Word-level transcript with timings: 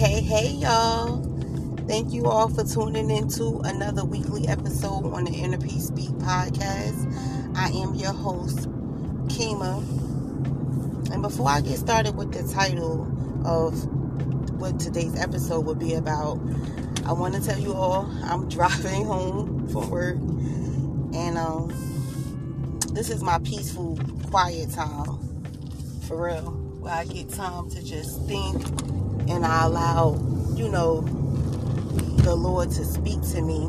Hey, 0.00 0.22
hey, 0.22 0.48
y'all. 0.52 1.22
Thank 1.86 2.14
you 2.14 2.24
all 2.24 2.48
for 2.48 2.64
tuning 2.64 3.10
into 3.10 3.60
another 3.64 4.02
weekly 4.02 4.48
episode 4.48 5.04
on 5.12 5.24
the 5.24 5.30
Inner 5.30 5.58
Peace 5.58 5.88
Speak 5.88 6.08
podcast. 6.12 7.54
I 7.54 7.68
am 7.68 7.94
your 7.94 8.14
host, 8.14 8.60
Kima. 9.28 9.82
And 11.12 11.20
before 11.20 11.50
I 11.50 11.60
get 11.60 11.76
started 11.76 12.16
with 12.16 12.32
the 12.32 12.50
title 12.50 13.02
of 13.44 13.74
what 14.58 14.80
today's 14.80 15.20
episode 15.20 15.66
will 15.66 15.74
be 15.74 15.92
about, 15.92 16.40
I 17.04 17.12
want 17.12 17.34
to 17.34 17.44
tell 17.44 17.58
you 17.58 17.74
all 17.74 18.10
I'm 18.24 18.48
driving 18.48 19.04
home 19.04 19.68
from 19.68 19.90
work. 19.90 20.16
And 20.16 21.36
um, 21.36 21.68
this 22.94 23.10
is 23.10 23.22
my 23.22 23.38
peaceful, 23.40 23.98
quiet 24.30 24.70
time. 24.70 25.18
For 26.08 26.24
real. 26.24 26.52
Where 26.80 26.94
I 26.94 27.04
get 27.04 27.28
time 27.28 27.68
to 27.68 27.84
just 27.84 28.22
think 28.22 28.64
and 29.28 29.44
I 29.44 29.64
allow, 29.64 30.14
you 30.54 30.68
know, 30.68 31.02
the 32.22 32.34
Lord 32.34 32.70
to 32.72 32.84
speak 32.84 33.20
to 33.32 33.42
me. 33.42 33.64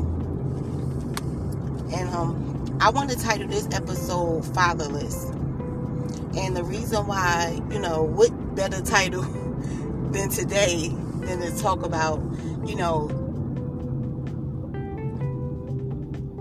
And 1.94 2.08
um, 2.10 2.78
I 2.80 2.90
want 2.90 3.10
to 3.10 3.18
title 3.18 3.48
this 3.48 3.66
episode 3.72 4.44
Fatherless. 4.54 5.30
And 6.36 6.56
the 6.56 6.64
reason 6.64 7.06
why, 7.06 7.60
you 7.70 7.78
know, 7.78 8.02
what 8.02 8.30
better 8.54 8.80
title 8.82 9.22
than 10.12 10.28
today 10.30 10.88
than 10.88 11.40
to 11.40 11.56
talk 11.60 11.84
about, 11.84 12.20
you 12.66 12.76
know, 12.76 13.08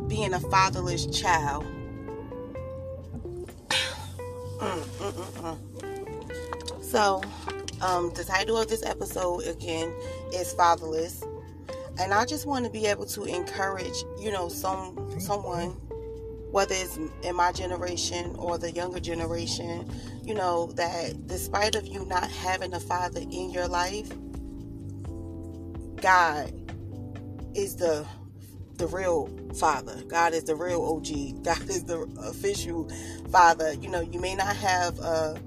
being 0.08 0.34
a 0.34 0.40
fatherless 0.40 1.06
child. 1.08 1.66
Mm, 4.62 4.84
mm, 5.00 5.12
mm, 5.58 6.84
so, 6.84 7.20
um, 7.82 8.12
the 8.14 8.24
title 8.24 8.58
of 8.58 8.68
this 8.68 8.84
episode 8.84 9.46
again 9.48 9.94
is 10.34 10.54
Fatherless, 10.54 11.24
and 12.00 12.14
I 12.14 12.26
just 12.26 12.46
want 12.46 12.66
to 12.66 12.72
be 12.72 12.86
able 12.86 13.06
to 13.08 13.26
encourage, 13.26 14.04
you 14.20 14.32
know, 14.32 14.50
some 14.50 15.20
someone, 15.20 15.70
whether 16.52 16.76
it's 16.76 16.98
in 17.24 17.36
my 17.36 17.52
generation 17.52 18.36
or 18.38 18.58
the 18.58 18.72
younger 18.72 19.00
generation, 19.00 19.90
you 20.24 20.34
know, 20.34 20.72
that 20.74 21.28
despite 21.28 21.76
of 21.76 21.88
you 21.88 22.06
not 22.06 22.30
having 22.30 22.74
a 22.74 22.80
father 22.80 23.20
in 23.20 23.52
your 23.52 23.68
life, 23.68 24.10
God 26.02 26.54
is 27.56 27.76
the 27.76 28.06
the 28.76 28.88
real 28.88 29.30
father. 29.56 30.02
God 30.08 30.34
is 30.34 30.46
the 30.46 30.56
real 30.56 30.84
OG. 30.84 31.44
God 31.44 31.70
is 31.70 31.84
the 31.84 32.02
official 32.20 32.90
father. 33.32 33.74
You 33.74 33.90
know, 33.90 34.02
you 34.02 34.20
may 34.20 34.36
not 34.36 34.56
have 34.56 35.00
a 35.00 35.40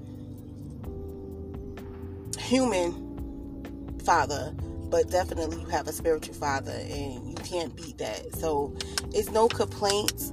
human 2.37 3.99
father, 4.03 4.53
but 4.89 5.09
definitely 5.09 5.59
you 5.59 5.67
have 5.67 5.87
a 5.87 5.93
spiritual 5.93 6.35
father 6.35 6.71
and 6.71 7.29
you 7.29 7.35
can't 7.43 7.75
beat 7.75 7.97
that. 7.97 8.35
So 8.35 8.75
it's 9.13 9.29
no 9.31 9.47
complaints. 9.47 10.31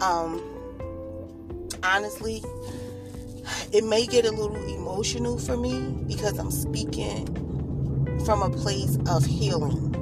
Um 0.00 0.42
honestly, 1.82 2.42
it 3.72 3.84
may 3.84 4.06
get 4.06 4.24
a 4.24 4.30
little 4.30 4.56
emotional 4.56 5.38
for 5.38 5.56
me 5.56 6.04
because 6.06 6.38
I'm 6.38 6.50
speaking 6.50 7.26
from 8.24 8.42
a 8.42 8.50
place 8.50 8.98
of 9.08 9.24
healing. 9.24 9.92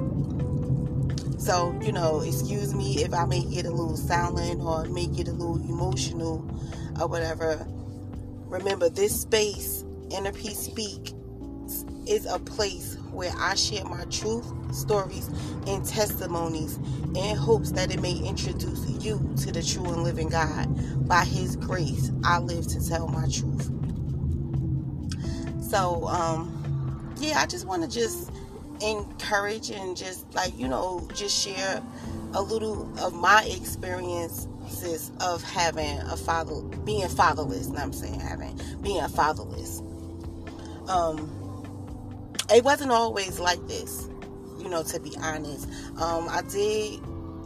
So, 1.37 1.77
you 1.83 1.91
know, 1.91 2.21
excuse 2.21 2.73
me 2.73 3.03
if 3.03 3.13
I 3.13 3.25
may 3.25 3.43
get 3.43 3.65
a 3.65 3.71
little 3.71 3.97
silent 3.97 4.61
or 4.61 4.85
may 4.85 5.05
get 5.05 5.27
a 5.27 5.31
little 5.31 5.57
emotional 5.57 6.37
or 6.99 7.07
whatever. 7.07 7.67
Remember, 8.47 8.89
this 8.89 9.21
space 9.21 9.84
Inner 10.15 10.31
Peace 10.31 10.59
Speak 10.59 11.11
is 12.07 12.25
a 12.25 12.39
place 12.39 12.97
where 13.11 13.33
I 13.37 13.55
share 13.55 13.83
my 13.83 14.05
truth, 14.05 14.45
stories, 14.73 15.27
and 15.67 15.85
testimonies 15.85 16.77
in 17.15 17.35
hopes 17.35 17.71
that 17.71 17.93
it 17.93 18.01
may 18.01 18.13
introduce 18.13 18.87
you 19.03 19.33
to 19.41 19.51
the 19.51 19.61
true 19.61 19.83
and 19.85 20.03
living 20.03 20.29
God. 20.29 21.07
By 21.07 21.25
His 21.25 21.57
grace, 21.57 22.11
I 22.23 22.39
live 22.39 22.65
to 22.67 22.87
tell 22.87 23.07
my 23.09 23.27
truth. 23.27 23.69
So, 25.69 26.07
um, 26.07 27.13
yeah, 27.17 27.39
I 27.39 27.45
just 27.45 27.65
want 27.65 27.83
to 27.83 27.89
just 27.89 28.31
encourage 28.81 29.69
and 29.69 29.97
just 29.97 30.33
like, 30.33 30.57
you 30.57 30.69
know, 30.69 31.09
just 31.13 31.45
share 31.45 31.83
a 32.33 32.41
little 32.41 32.89
of 32.99 33.13
my 33.13 33.43
experiences 33.51 35.11
of 35.19 35.43
having 35.43 35.99
a 35.99 36.15
father, 36.15 36.61
being 36.85 37.09
fatherless. 37.09 37.67
And 37.67 37.77
I'm 37.77 37.91
saying 37.91 38.21
having, 38.21 38.57
being 38.81 39.05
fatherless 39.09 39.81
um, 40.87 41.63
it 42.53 42.63
wasn't 42.63 42.91
always 42.91 43.39
like 43.39 43.65
this, 43.67 44.07
you 44.59 44.69
know, 44.69 44.83
to 44.83 44.99
be 44.99 45.15
honest. 45.21 45.67
Um, 45.97 46.27
I 46.29 46.41
did 46.49 47.01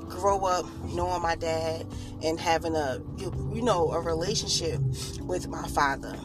grow 0.10 0.46
up 0.46 0.66
knowing 0.86 1.22
my 1.22 1.36
dad 1.36 1.86
and 2.24 2.40
having 2.40 2.76
a, 2.76 3.02
you 3.18 3.62
know, 3.62 3.92
a 3.92 4.00
relationship 4.00 4.80
with 5.22 5.48
my 5.48 5.68
father. 5.68 6.16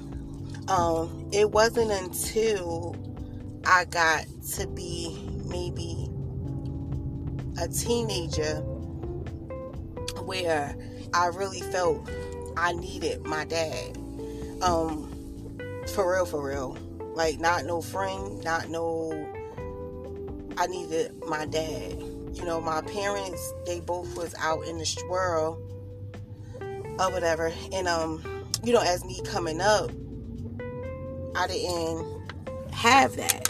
Um, 0.69 1.29
it 1.33 1.51
wasn't 1.51 1.91
until 1.91 2.97
I 3.67 3.85
got 3.85 4.25
to 4.55 4.67
be 4.67 5.17
maybe 5.45 6.09
a 7.61 7.69
teenager 7.69 8.57
where 10.23 10.75
I 11.13 11.27
really 11.27 11.61
felt 11.61 12.11
I 12.57 12.73
needed 12.73 13.25
my 13.25 13.45
dad. 13.45 13.97
Um, 14.63 15.11
for 15.95 16.15
real, 16.15 16.27
for 16.27 16.47
real. 16.47 16.79
Like 17.15 17.39
not 17.39 17.65
no 17.65 17.81
friend, 17.81 18.43
not 18.45 18.69
no 18.69 19.13
I 20.57 20.67
needed 20.67 21.13
my 21.27 21.47
dad. 21.47 22.03
You 22.33 22.45
know, 22.45 22.61
my 22.61 22.81
parents, 22.83 23.55
they 23.67 23.81
both 23.81 24.17
was 24.17 24.35
out 24.39 24.67
in 24.67 24.79
the 24.79 25.05
world 25.09 25.59
or 26.99 27.11
whatever. 27.13 27.53
And 27.73 27.89
um, 27.89 28.23
you 28.63 28.73
know, 28.73 28.83
as 28.83 29.05
me 29.05 29.21
coming 29.25 29.61
up, 29.61 29.91
I 31.37 31.47
didn't 31.47 32.73
have 32.73 33.17
that. 33.17 33.45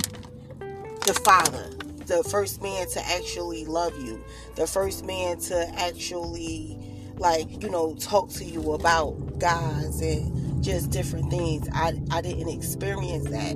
The 1.07 1.15
father, 1.15 1.71
the 2.07 2.23
first 2.25 2.63
man 2.63 2.89
to 2.91 3.07
actually 3.07 3.65
love 3.65 3.97
you, 4.03 4.23
the 4.57 4.67
first 4.67 5.05
man 5.05 5.39
to 5.41 5.69
actually 5.77 6.79
like, 7.17 7.63
you 7.63 7.71
know, 7.71 7.95
talk 7.95 8.31
to 8.31 8.45
you 8.45 8.73
about 8.73 9.39
gods 9.39 10.01
and 10.01 10.44
just 10.65 10.91
different 10.91 11.31
things. 11.31 11.69
I, 11.73 11.93
I 12.11 12.23
didn't 12.23 12.49
experience 12.49 13.29
that. 13.29 13.55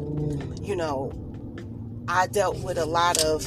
You 0.63 0.77
know, 0.77 1.11
I 2.07 2.27
dealt 2.27 2.59
with 2.59 2.77
a 2.77 2.85
lot 2.85 3.19
of 3.25 3.45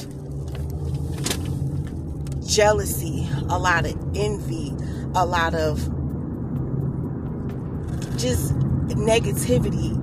jealousy, 2.46 3.28
a 3.48 3.58
lot 3.58 3.86
of 3.86 3.96
envy, 4.16 4.74
a 5.14 5.24
lot 5.24 5.54
of 5.54 5.78
just 8.18 8.54
negativity 8.88 9.98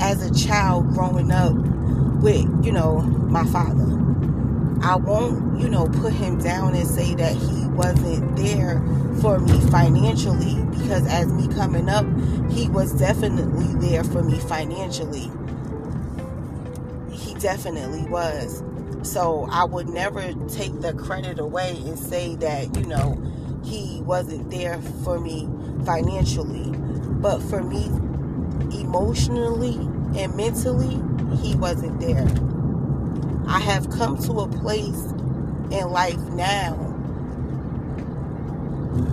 as 0.00 0.22
a 0.22 0.46
child 0.46 0.88
growing 0.94 1.32
up 1.32 1.54
with, 2.22 2.64
you 2.64 2.70
know, 2.70 3.00
my 3.00 3.44
father. 3.46 4.05
I 4.86 4.94
won't, 4.94 5.60
you 5.60 5.68
know, 5.68 5.88
put 5.88 6.12
him 6.12 6.38
down 6.38 6.76
and 6.76 6.86
say 6.86 7.12
that 7.16 7.34
he 7.34 7.66
wasn't 7.70 8.36
there 8.36 8.80
for 9.20 9.40
me 9.40 9.60
financially 9.68 10.62
because 10.70 11.04
as 11.08 11.26
me 11.26 11.48
coming 11.48 11.88
up, 11.88 12.06
he 12.52 12.68
was 12.68 12.92
definitely 12.92 13.66
there 13.84 14.04
for 14.04 14.22
me 14.22 14.38
financially. 14.38 15.28
He 17.10 17.34
definitely 17.34 18.04
was. 18.08 18.62
So 19.02 19.48
I 19.50 19.64
would 19.64 19.88
never 19.88 20.32
take 20.46 20.80
the 20.80 20.94
credit 20.94 21.40
away 21.40 21.82
and 21.84 21.98
say 21.98 22.36
that, 22.36 22.76
you 22.76 22.86
know, 22.86 23.20
he 23.64 24.02
wasn't 24.02 24.52
there 24.52 24.80
for 25.02 25.18
me 25.18 25.48
financially. 25.84 26.70
But 26.70 27.40
for 27.40 27.60
me, 27.60 27.86
emotionally 28.80 29.74
and 30.16 30.36
mentally, 30.36 31.02
he 31.42 31.56
wasn't 31.56 31.98
there. 31.98 32.28
I 33.46 33.60
have 33.60 33.90
come 33.90 34.18
to 34.24 34.40
a 34.40 34.48
place 34.48 35.12
in 35.70 35.90
life 35.90 36.18
now 36.30 36.74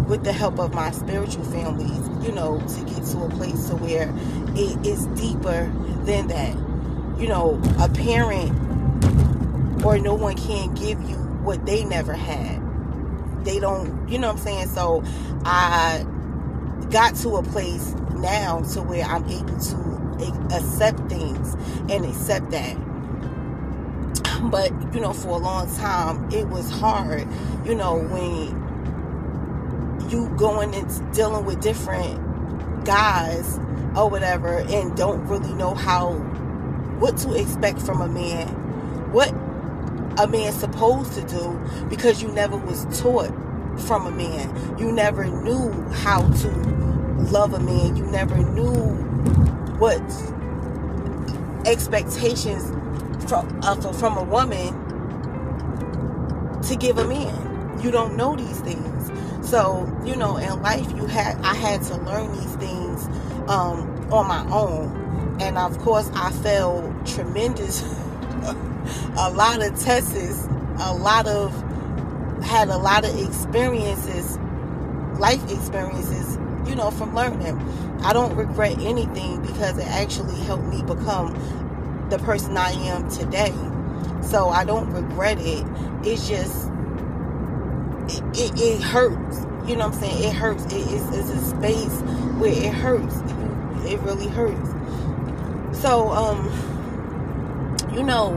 with 0.07 0.23
the 0.23 0.33
help 0.33 0.59
of 0.59 0.73
my 0.73 0.91
spiritual 0.91 1.43
families, 1.45 2.09
you 2.25 2.33
know, 2.33 2.59
to 2.59 2.85
get 2.85 3.03
to 3.05 3.23
a 3.23 3.29
place 3.29 3.69
to 3.69 3.75
where 3.75 4.13
it 4.55 4.85
is 4.85 5.05
deeper 5.19 5.71
than 6.05 6.27
that. 6.27 6.55
You 7.19 7.27
know, 7.27 7.61
a 7.79 7.89
parent 7.89 8.51
or 9.85 9.99
no 9.99 10.15
one 10.15 10.35
can 10.35 10.73
give 10.73 11.01
you 11.03 11.15
what 11.43 11.65
they 11.65 11.83
never 11.83 12.13
had. 12.13 12.61
They 13.45 13.59
don't, 13.59 14.07
you 14.09 14.17
know 14.17 14.27
what 14.27 14.37
I'm 14.37 14.43
saying? 14.43 14.67
So 14.69 15.03
I 15.45 16.05
got 16.89 17.15
to 17.17 17.37
a 17.37 17.43
place 17.43 17.93
now 18.15 18.61
to 18.73 18.81
where 18.81 19.03
I'm 19.03 19.25
able 19.25 19.59
to 19.59 20.55
accept 20.55 21.09
things 21.09 21.53
and 21.91 22.05
accept 22.05 22.51
that. 22.51 22.77
But, 24.49 24.71
you 24.93 24.99
know, 24.99 25.13
for 25.13 25.29
a 25.29 25.37
long 25.37 25.73
time, 25.75 26.31
it 26.31 26.47
was 26.47 26.69
hard, 26.69 27.27
you 27.65 27.75
know, 27.75 27.95
when 27.97 28.61
you 30.09 30.29
going 30.37 30.75
and 30.75 31.13
dealing 31.13 31.45
with 31.45 31.61
different 31.61 32.85
guys 32.85 33.57
or 33.95 34.09
whatever 34.09 34.59
and 34.59 34.95
don't 34.95 35.25
really 35.27 35.53
know 35.53 35.73
how 35.73 36.13
what 36.99 37.17
to 37.17 37.33
expect 37.33 37.81
from 37.81 38.01
a 38.01 38.07
man 38.07 38.47
what 39.13 39.29
a 40.19 40.27
man's 40.27 40.55
supposed 40.55 41.13
to 41.13 41.21
do 41.21 41.59
because 41.89 42.21
you 42.21 42.27
never 42.29 42.57
was 42.57 42.85
taught 42.99 43.31
from 43.79 44.05
a 44.05 44.11
man. 44.11 44.77
You 44.77 44.91
never 44.91 45.25
knew 45.25 45.71
how 45.91 46.21
to 46.21 46.49
love 47.31 47.53
a 47.53 47.59
man. 47.59 47.95
You 47.95 48.05
never 48.05 48.37
knew 48.37 48.73
what 49.79 50.01
expectations 51.65 52.71
from 53.27 53.59
uh, 53.63 53.75
from 53.93 54.17
a 54.17 54.23
woman 54.23 54.73
to 56.63 56.75
give 56.75 56.97
a 56.97 57.07
man. 57.07 57.79
You 57.81 57.91
don't 57.91 58.15
know 58.15 58.35
these 58.35 58.59
things. 58.61 59.11
So, 59.47 59.91
you 60.05 60.15
know, 60.15 60.37
in 60.37 60.61
life 60.61 60.89
you 60.95 61.05
had 61.05 61.37
I 61.41 61.53
had 61.53 61.81
to 61.83 61.97
learn 61.97 62.31
these 62.33 62.55
things 62.55 63.05
um, 63.49 64.11
on 64.11 64.27
my 64.27 64.45
own. 64.51 65.37
And 65.41 65.57
of 65.57 65.77
course 65.79 66.09
I 66.13 66.31
failed 66.31 67.05
tremendous 67.05 67.81
a 69.17 69.31
lot 69.31 69.61
of 69.61 69.77
tests, 69.79 70.47
a 70.79 70.93
lot 70.93 71.27
of 71.27 71.53
had 72.43 72.69
a 72.69 72.77
lot 72.77 73.05
of 73.05 73.17
experiences, 73.19 74.37
life 75.17 75.43
experiences, 75.49 76.37
you 76.67 76.75
know, 76.75 76.91
from 76.91 77.15
learning. 77.15 77.59
I 78.03 78.11
don't 78.11 78.35
regret 78.35 78.79
anything 78.79 79.41
because 79.41 79.77
it 79.77 79.87
actually 79.87 80.35
helped 80.41 80.65
me 80.65 80.81
become 80.83 81.33
the 82.13 82.19
person 82.19 82.55
I 82.57 82.71
am 82.71 83.09
today. 83.09 83.53
So 84.21 84.49
I 84.49 84.65
don't 84.65 84.89
regret 84.91 85.39
it. 85.39 85.65
It's 86.03 86.29
just 86.29 86.69
it, 88.07 88.23
it, 88.37 88.61
it 88.61 88.81
hurts. 88.81 89.39
You 89.67 89.75
know 89.75 89.87
what 89.87 89.95
I'm 89.95 89.99
saying? 89.99 90.23
It 90.23 90.33
hurts. 90.33 90.65
It 90.65 90.73
is 90.73 91.07
it's 91.09 91.29
a 91.29 91.57
space 91.57 92.01
where 92.37 92.53
it 92.53 92.71
hurts. 92.71 93.15
It 93.91 93.99
really 94.01 94.27
hurts. 94.27 94.69
So 95.81 96.11
um 96.11 96.51
you 97.93 98.03
know, 98.03 98.33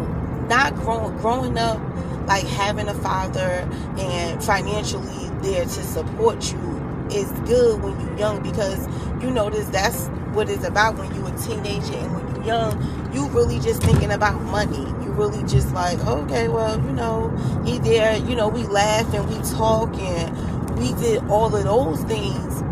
not 0.49 0.75
growing 0.76 1.17
growing 1.19 1.58
up 1.58 1.78
like 2.26 2.44
having 2.44 2.88
a 2.88 2.94
father 2.94 3.69
and 3.99 4.43
financially 4.43 5.28
there 5.43 5.64
to 5.64 5.82
support 5.82 6.50
you 6.50 7.08
is 7.11 7.31
good 7.46 7.81
when 7.82 8.00
you're 8.00 8.19
young 8.19 8.43
because 8.43 8.88
you 9.23 9.31
notice 9.31 9.69
that's 9.69 10.08
what 10.34 10.49
it's 10.49 10.64
about 10.64 10.96
when 10.96 11.14
you're 11.14 11.28
a 11.28 11.38
teenager 11.38 11.94
and 11.94 12.14
when 12.17 12.25
young 12.46 13.12
you 13.12 13.28
really 13.28 13.58
just 13.58 13.82
thinking 13.82 14.10
about 14.10 14.40
money 14.43 14.78
you 15.02 15.10
really 15.12 15.43
just 15.44 15.72
like 15.75 15.98
okay 16.06 16.48
well 16.48 16.81
you 16.81 16.93
know 16.93 17.31
he 17.64 17.78
there 17.78 18.16
you 18.16 18.34
know 18.34 18.48
we 18.48 18.62
laugh 18.64 19.12
and 19.14 19.28
we 19.28 19.37
talk 19.50 19.93
and 19.98 20.78
we 20.78 20.93
did 20.94 21.22
all 21.28 21.54
of 21.54 21.64
those 21.64 22.02
things 22.04 22.62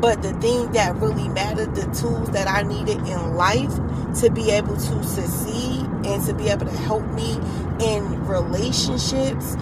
but 0.00 0.22
the 0.22 0.32
thing 0.34 0.70
that 0.72 0.94
really 0.96 1.28
mattered 1.28 1.74
the 1.74 1.82
tools 1.94 2.30
that 2.30 2.46
i 2.46 2.62
needed 2.62 2.98
in 2.98 3.34
life 3.34 3.74
to 4.20 4.30
be 4.30 4.50
able 4.50 4.76
to 4.76 5.02
succeed 5.02 5.82
and 6.04 6.24
to 6.24 6.34
be 6.34 6.48
able 6.48 6.66
to 6.66 6.76
help 6.76 7.04
me 7.12 7.38
in 7.80 8.26
relationships 8.26 9.54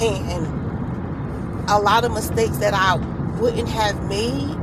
and 0.00 0.60
a 1.70 1.78
lot 1.78 2.04
of 2.04 2.12
mistakes 2.12 2.56
that 2.58 2.74
I 2.74 2.96
wouldn't 3.38 3.68
have 3.68 4.02
made. 4.08 4.59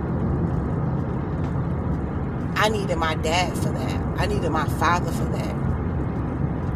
I 2.59 2.69
needed 2.69 2.97
my 2.97 3.13
dad 3.13 3.55
for 3.55 3.69
that. 3.69 4.01
I 4.19 4.25
needed 4.25 4.49
my 4.49 4.67
father 4.67 5.11
for 5.11 5.25
that. 5.25 5.55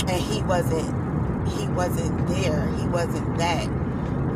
And 0.08 0.22
he 0.22 0.44
wasn't 0.44 0.96
he 1.50 1.68
wasn't 1.70 2.28
there. 2.28 2.68
He 2.78 2.86
wasn't 2.88 3.38
that. 3.40 3.64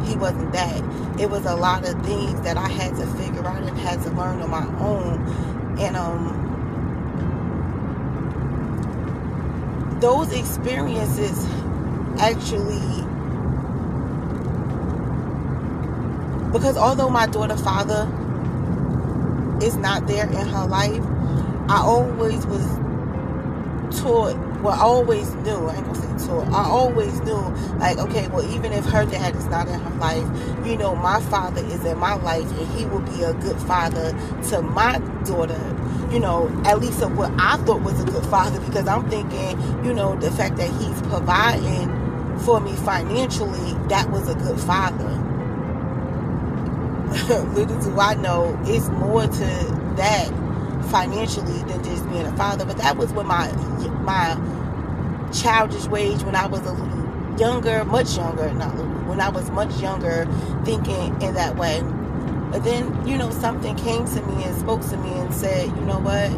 He 0.07 0.15
wasn't 0.15 0.51
that. 0.53 1.19
It 1.19 1.29
was 1.29 1.45
a 1.45 1.55
lot 1.55 1.87
of 1.87 2.03
things 2.03 2.41
that 2.41 2.57
I 2.57 2.67
had 2.67 2.95
to 2.95 3.05
figure 3.17 3.45
out 3.45 3.61
and 3.61 3.77
had 3.77 4.01
to 4.01 4.09
learn 4.09 4.41
on 4.41 4.49
my 4.49 4.65
own. 4.79 5.77
And 5.79 5.95
um 5.95 6.41
those 10.01 10.33
experiences 10.33 11.45
actually 12.19 13.05
because 16.51 16.75
although 16.75 17.09
my 17.09 17.27
daughter 17.27 17.55
father 17.55 18.11
is 19.61 19.75
not 19.75 20.07
there 20.07 20.25
in 20.25 20.47
her 20.47 20.65
life 20.65 21.03
i 21.69 21.81
always 21.81 22.45
was 22.45 22.65
taught 24.01 24.35
well 24.61 24.73
I 24.73 24.81
always 24.81 25.33
knew 25.35 25.67
i 25.67 25.75
ain't 25.75 25.85
gonna 25.85 26.19
say 26.19 26.27
taught 26.27 26.47
i 26.47 26.65
always 26.65 27.19
knew 27.21 27.39
like 27.77 27.97
okay 27.99 28.27
well 28.27 28.43
even 28.53 28.73
if 28.73 28.85
her 28.85 29.05
dad 29.05 29.35
is 29.35 29.45
not 29.45 29.67
in 29.67 29.79
her 29.79 29.95
life 29.97 30.27
you 30.65 30.77
know 30.77 30.95
my 30.95 31.21
father 31.21 31.63
is 31.63 31.85
in 31.85 31.97
my 31.97 32.15
life 32.15 32.49
and 32.51 32.67
he 32.77 32.85
will 32.85 33.01
be 33.01 33.23
a 33.23 33.33
good 33.35 33.57
father 33.61 34.11
to 34.49 34.61
my 34.61 34.97
daughter 35.23 35.75
you 36.11 36.19
know, 36.19 36.49
at 36.65 36.79
least 36.79 37.01
of 37.01 37.17
what 37.17 37.31
I 37.37 37.57
thought 37.57 37.81
was 37.81 37.99
a 38.01 38.05
good 38.05 38.25
father 38.27 38.59
because 38.61 38.87
I'm 38.87 39.09
thinking, 39.09 39.59
you 39.83 39.93
know, 39.93 40.15
the 40.15 40.31
fact 40.31 40.57
that 40.57 40.69
he's 40.69 41.01
providing 41.03 41.89
for 42.39 42.59
me 42.59 42.73
financially, 42.77 43.73
that 43.89 44.09
was 44.11 44.29
a 44.29 44.35
good 44.35 44.59
father. 44.59 45.09
Little 47.53 47.81
do 47.81 47.99
I 47.99 48.13
know, 48.15 48.57
it's 48.65 48.87
more 48.89 49.23
to 49.23 49.93
that 49.97 50.44
financially 50.85 51.59
than 51.63 51.83
just 51.83 52.07
being 52.09 52.25
a 52.25 52.35
father. 52.37 52.65
But 52.65 52.77
that 52.77 52.97
was 52.97 53.11
when 53.13 53.27
my 53.27 53.51
my 54.03 54.35
childish 55.33 55.85
wage 55.87 56.23
when 56.23 56.35
I 56.35 56.47
was 56.47 56.61
a 56.61 56.71
little 56.71 57.39
younger, 57.39 57.83
much 57.85 58.15
younger, 58.15 58.51
not 58.53 58.75
little, 58.75 58.91
when 59.05 59.19
I 59.19 59.29
was 59.29 59.49
much 59.51 59.77
younger, 59.79 60.25
thinking 60.63 61.21
in 61.21 61.33
that 61.33 61.55
way. 61.57 61.81
But 62.51 62.63
then, 62.63 63.05
you 63.05 63.17
know, 63.17 63.31
something 63.31 63.75
came 63.75 64.05
to 64.05 64.21
me 64.21 64.43
and 64.43 64.57
spoke 64.57 64.81
to 64.89 64.97
me 64.97 65.11
and 65.11 65.33
said, 65.33 65.67
you 65.67 65.81
know 65.81 65.99
what? 65.99 66.31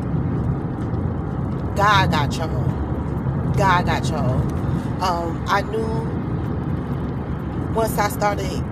God 1.75 2.11
got 2.11 2.35
y'all. 2.35 3.53
God 3.55 3.85
got 3.85 4.07
y'all. 4.09 4.41
Um, 5.03 5.45
I 5.47 5.61
knew 5.61 5.85
once 7.75 7.97
I 7.99 8.09
started 8.09 8.63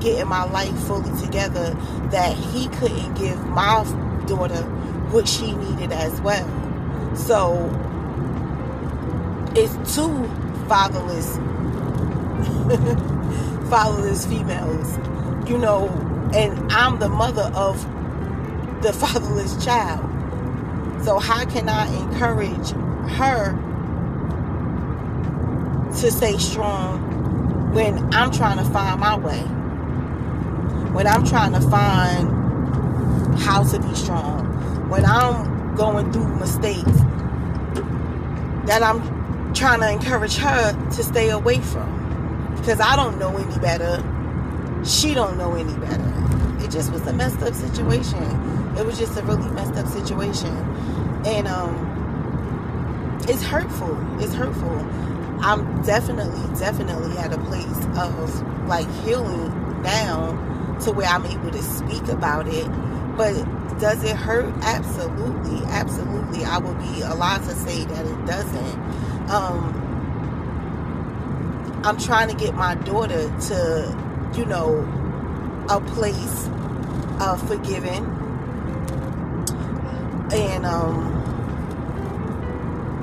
getting 0.00 0.28
my 0.28 0.44
life 0.44 0.78
fully 0.80 1.18
together 1.22 1.74
that 2.10 2.36
He 2.36 2.68
couldn't 2.68 3.14
give 3.14 3.46
my 3.46 3.82
daughter 4.26 4.62
what 5.10 5.28
she 5.28 5.54
needed 5.54 5.92
as 5.92 6.20
well. 6.20 6.46
So 7.16 7.70
it's 9.54 9.94
two 9.94 10.24
fatherless 10.68 11.36
fatherless 13.70 14.26
females. 14.26 14.98
You 15.48 15.58
know, 15.58 15.88
and 16.34 16.72
I'm 16.72 16.98
the 16.98 17.08
mother 17.08 17.50
of 17.54 17.82
the 18.82 18.92
fatherless 18.92 19.64
child. 19.64 20.10
So 21.04 21.18
how 21.18 21.44
can 21.44 21.68
I 21.68 21.86
encourage 22.02 22.70
her 23.18 23.52
to 26.00 26.10
stay 26.10 26.38
strong 26.38 27.72
when 27.74 27.98
I'm 28.14 28.30
trying 28.30 28.58
to 28.58 28.64
find 28.70 29.00
my 29.00 29.16
way? 29.16 29.40
When 30.92 31.06
I'm 31.06 31.24
trying 31.24 31.52
to 31.52 31.60
find 31.60 33.38
how 33.38 33.62
to 33.64 33.78
be 33.80 33.94
strong? 33.94 34.33
When 34.88 35.04
I'm 35.04 35.74
going 35.76 36.12
through 36.12 36.36
mistakes 36.36 36.98
that 38.66 38.82
I'm 38.82 39.52
trying 39.54 39.80
to 39.80 39.90
encourage 39.90 40.36
her 40.36 40.90
to 40.90 41.02
stay 41.02 41.30
away 41.30 41.60
from 41.60 42.54
because 42.56 42.80
I 42.80 42.96
don't 42.96 43.18
know 43.18 43.36
any 43.36 43.58
better 43.58 44.02
she 44.84 45.14
don't 45.14 45.38
know 45.38 45.54
any 45.54 45.72
better. 45.78 46.62
It 46.62 46.70
just 46.70 46.92
was 46.92 47.06
a 47.06 47.12
messed 47.12 47.40
up 47.42 47.54
situation. 47.54 48.22
It 48.76 48.84
was 48.84 48.98
just 48.98 49.16
a 49.18 49.22
really 49.22 49.50
messed 49.50 49.74
up 49.74 49.86
situation. 49.86 50.54
And 51.26 51.48
um 51.48 51.90
it's 53.26 53.42
hurtful. 53.42 53.96
It's 54.20 54.34
hurtful. 54.34 54.78
I'm 55.40 55.82
definitely, 55.82 56.54
definitely 56.58 57.16
at 57.18 57.32
a 57.32 57.38
place 57.38 57.86
of 57.96 58.68
like 58.68 58.90
healing 59.02 59.82
now 59.82 60.32
to 60.84 60.92
where 60.92 61.08
I'm 61.08 61.24
able 61.24 61.50
to 61.50 61.62
speak 61.62 62.06
about 62.08 62.46
it. 62.48 62.66
But 63.16 63.34
does 63.78 64.02
it 64.04 64.16
hurt? 64.16 64.52
Absolutely. 64.62 65.64
Absolutely. 65.66 66.44
I 66.44 66.58
would 66.58 66.78
be 66.78 67.00
a 67.02 67.14
lot 67.14 67.42
to 67.42 67.50
say 67.50 67.84
that 67.84 68.06
it 68.06 68.26
doesn't. 68.26 69.30
Um 69.30 69.80
I'm 71.84 71.98
trying 71.98 72.28
to 72.28 72.34
get 72.34 72.54
my 72.54 72.74
daughter 72.76 73.28
to 73.48 74.04
you 74.36 74.44
know, 74.46 74.80
a 75.70 75.80
place 75.80 76.48
of 77.20 77.46
forgiving 77.46 78.04
and 80.32 80.66
um 80.66 81.12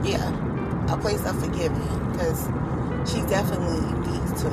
yeah 0.03 0.94
a 0.94 0.98
place 0.98 1.24
of 1.25 1.39
forgiving 1.39 2.12
because 2.12 2.46
she 3.10 3.22
definitely 3.22 3.80
needs 4.12 4.44
to 4.44 4.50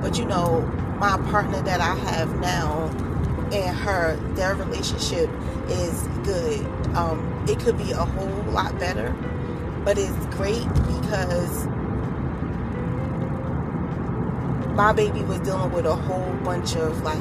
but 0.00 0.16
you 0.16 0.24
know 0.24 0.60
my 0.98 1.16
partner 1.30 1.60
that 1.62 1.80
i 1.80 1.94
have 1.94 2.38
now 2.40 2.83
and 3.54 3.76
her 3.76 4.16
their 4.34 4.54
relationship 4.54 5.30
is 5.68 6.02
good 6.24 6.60
um 6.96 7.44
it 7.48 7.58
could 7.60 7.78
be 7.78 7.92
a 7.92 8.04
whole 8.04 8.52
lot 8.52 8.78
better 8.78 9.10
but 9.84 9.96
it's 9.98 10.26
great 10.36 10.66
because 10.86 11.66
my 14.74 14.92
baby 14.92 15.22
was 15.22 15.38
dealing 15.40 15.70
with 15.72 15.86
a 15.86 15.94
whole 15.94 16.32
bunch 16.42 16.74
of 16.74 17.00
like 17.02 17.20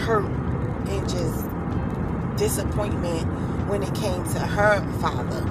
hurt 0.00 0.24
and 0.24 1.08
just 1.08 1.46
disappointment 2.36 3.26
when 3.68 3.82
it 3.82 3.94
came 3.94 4.22
to 4.24 4.38
her 4.38 4.80
father. 5.00 5.42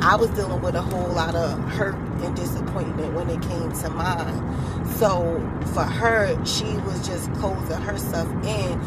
I 0.00 0.16
was 0.16 0.30
dealing 0.30 0.60
with 0.62 0.74
a 0.74 0.82
whole 0.82 1.08
lot 1.08 1.34
of 1.34 1.58
hurt 1.70 1.94
and 1.94 2.34
disappointment 2.34 3.14
when 3.14 3.30
it 3.30 3.40
came 3.42 3.72
to 3.72 3.90
mine. 3.90 4.86
So 4.96 5.38
for 5.72 5.84
her, 5.84 6.44
she 6.44 6.64
was 6.78 7.06
just 7.06 7.32
closing 7.34 7.80
herself 7.80 8.28
in 8.44 8.80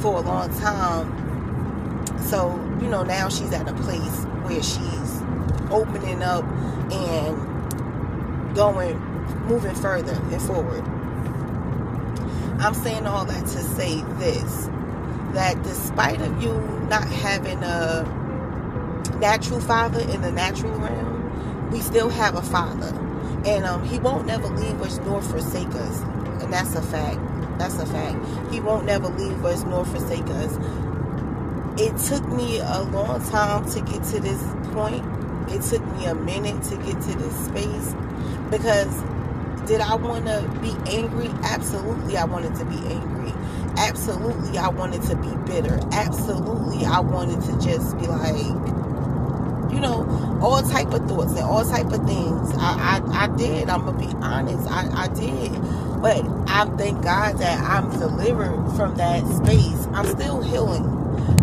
for 0.00 0.18
a 0.18 0.20
long 0.20 0.52
time. 0.58 2.16
So, 2.20 2.56
you 2.80 2.88
know, 2.88 3.02
now 3.02 3.28
she's 3.28 3.52
at 3.52 3.68
a 3.68 3.74
place 3.74 4.24
where 4.44 4.62
she's 4.62 5.22
opening 5.70 6.22
up 6.22 6.44
and 6.92 8.54
going, 8.54 8.98
moving 9.46 9.74
further 9.74 10.12
and 10.12 10.42
forward. 10.42 10.84
I'm 12.60 12.74
saying 12.74 13.06
all 13.06 13.24
that 13.24 13.42
to 13.46 13.62
say 13.62 14.02
this 14.18 14.68
that 15.34 15.62
despite 15.62 16.20
of 16.20 16.42
you 16.42 16.52
not 16.88 17.06
having 17.06 17.62
a 17.62 18.02
natural 19.20 19.60
father 19.60 20.00
in 20.00 20.22
the 20.22 20.32
natural 20.32 20.72
realm, 20.78 21.70
we 21.70 21.80
still 21.80 22.08
have 22.08 22.34
a 22.34 22.42
father. 22.42 22.88
And 23.44 23.64
um, 23.64 23.84
he 23.84 23.98
won't 23.98 24.26
never 24.26 24.48
leave 24.48 24.80
us 24.80 24.98
nor 24.98 25.22
forsake 25.22 25.68
us. 25.68 26.00
And 26.42 26.52
that's 26.52 26.74
a 26.74 26.82
fact. 26.82 27.20
That's 27.58 27.78
a 27.78 27.86
fact. 27.86 28.52
He 28.52 28.60
won't 28.60 28.86
never 28.86 29.08
leave 29.08 29.44
us 29.44 29.64
nor 29.64 29.84
forsake 29.84 30.26
us. 30.26 30.56
It 31.80 31.96
took 32.08 32.26
me 32.28 32.58
a 32.58 32.82
long 32.82 33.24
time 33.30 33.68
to 33.70 33.80
get 33.80 34.02
to 34.04 34.20
this 34.20 34.42
point. 34.72 35.04
It 35.50 35.62
took 35.62 35.84
me 35.96 36.06
a 36.06 36.14
minute 36.14 36.62
to 36.64 36.76
get 36.76 37.00
to 37.00 37.18
this 37.18 37.46
space 37.46 37.94
because 38.50 39.02
did 39.68 39.80
I 39.80 39.96
want 39.96 40.26
to 40.26 40.40
be 40.62 40.74
angry? 40.90 41.28
Absolutely, 41.44 42.16
I 42.16 42.24
wanted 42.24 42.54
to 42.56 42.64
be 42.64 42.78
angry. 42.86 43.32
Absolutely, 43.76 44.58
I 44.58 44.68
wanted 44.68 45.02
to 45.02 45.16
be 45.16 45.28
bitter. 45.46 45.78
Absolutely, 45.92 46.84
I 46.86 47.00
wanted 47.00 47.40
to 47.42 47.52
just 47.64 47.96
be 47.98 48.06
like, 48.06 48.36
you 49.72 49.78
know, 49.78 50.38
all 50.42 50.62
type 50.62 50.92
of 50.92 51.06
thoughts 51.08 51.32
and 51.32 51.40
all 51.40 51.64
type 51.64 51.92
of 51.92 52.04
things. 52.06 52.50
I, 52.56 53.00
I, 53.04 53.24
I 53.24 53.36
did. 53.36 53.68
I'm 53.68 53.84
gonna 53.84 53.98
be 53.98 54.12
honest. 54.22 54.66
I, 54.68 55.04
I 55.04 55.08
did. 55.08 55.52
But 56.00 56.24
I 56.48 56.64
thank 56.76 57.02
God 57.02 57.38
that 57.38 57.60
I'm 57.60 57.90
delivered 57.98 58.72
from 58.76 58.94
that 58.96 59.26
space. 59.26 59.86
I'm 59.92 60.06
still 60.06 60.42
healing. 60.42 60.94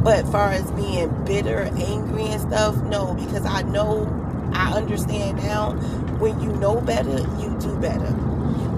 But 0.04 0.28
far 0.28 0.50
as 0.52 0.70
being 0.72 1.10
bitter, 1.26 1.70
angry 1.78 2.28
and 2.28 2.42
stuff, 2.42 2.76
no, 2.84 3.14
because 3.16 3.46
I 3.46 3.64
know 3.64 4.08
I 4.54 4.74
understand 4.74 5.38
now 5.38 5.74
when 6.20 6.40
you 6.42 6.52
know 6.54 6.80
better, 6.80 7.20
you 7.40 7.58
do 7.60 7.76
better. 7.80 8.16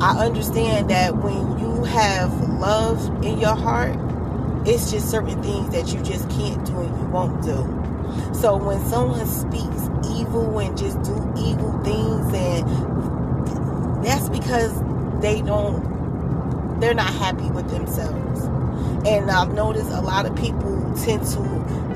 I 0.02 0.26
understand 0.26 0.90
that 0.90 1.16
when 1.18 1.60
you 1.60 1.84
have 1.84 2.32
love 2.60 3.24
in 3.24 3.40
your 3.40 3.56
heart, 3.56 3.96
it's 4.68 4.92
just 4.92 5.10
certain 5.10 5.42
things 5.44 5.70
that 5.72 5.94
you 5.94 6.02
just 6.04 6.30
can't 6.30 6.66
do 6.66 6.80
and 6.80 6.98
you 7.00 7.06
won't 7.08 7.42
do. 7.44 7.78
So 8.34 8.58
when 8.58 8.84
someone 8.86 9.26
speaks 9.28 9.90
evil 10.18 10.60
and 10.60 10.78
just 10.78 11.02
do 11.04 11.14
evil 11.38 11.80
things, 11.84 12.34
and 12.34 14.04
that's 14.04 14.30
because 14.30 14.72
they 15.22 15.42
don't, 15.42 16.80
they're 16.80 16.94
not 16.94 17.14
happy 17.14 17.50
with 17.52 17.70
themselves. 17.70 18.44
And 19.08 19.32
I've 19.32 19.54
noticed 19.54 19.90
a 19.92 20.02
lot 20.02 20.26
of 20.26 20.36
people 20.36 20.94
tend 21.04 21.26
to 21.28 21.40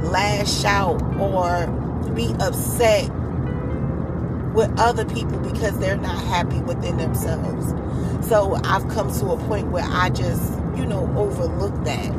lash 0.03 0.63
out 0.63 1.01
or 1.19 1.67
be 2.15 2.33
upset 2.39 3.09
with 4.53 4.71
other 4.79 5.05
people 5.05 5.39
because 5.39 5.77
they're 5.79 5.97
not 5.97 6.23
happy 6.25 6.59
within 6.61 6.97
themselves. 6.97 7.73
So 8.27 8.55
I've 8.63 8.87
come 8.89 9.11
to 9.19 9.31
a 9.31 9.37
point 9.47 9.71
where 9.71 9.85
I 9.85 10.09
just, 10.09 10.51
you 10.75 10.85
know, 10.85 11.11
overlook 11.17 11.83
that. 11.85 12.11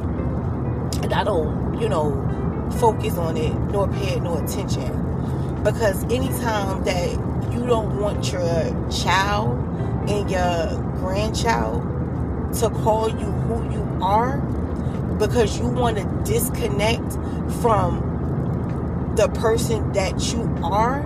And 1.02 1.12
I 1.12 1.25
don't, 1.25 1.80
you 1.80 1.88
know, 1.88 2.12
focus 2.78 3.16
on 3.18 3.37
it 3.37 3.54
nor 3.71 3.88
pay 3.88 4.16
it 4.16 4.23
no 4.23 4.37
attention. 4.37 5.62
Because 5.62 6.04
anytime 6.04 6.85
that 6.85 7.11
you 7.52 7.66
don't 7.66 8.00
want 8.00 8.32
your 8.32 8.90
child 8.90 9.59
and 10.09 10.30
your 10.30 10.92
grandchild 11.02 11.82
to 12.54 12.71
call 12.71 13.09
you 13.09 13.26
who 13.26 13.73
you 13.73 13.99
are 14.02 14.38
because 15.18 15.59
you 15.59 15.66
want 15.66 15.99
to 15.99 16.04
disconnect 16.32 17.12
from 17.61 19.12
the 19.16 19.28
person 19.28 19.92
that 19.92 20.32
you 20.32 20.42
are 20.62 21.00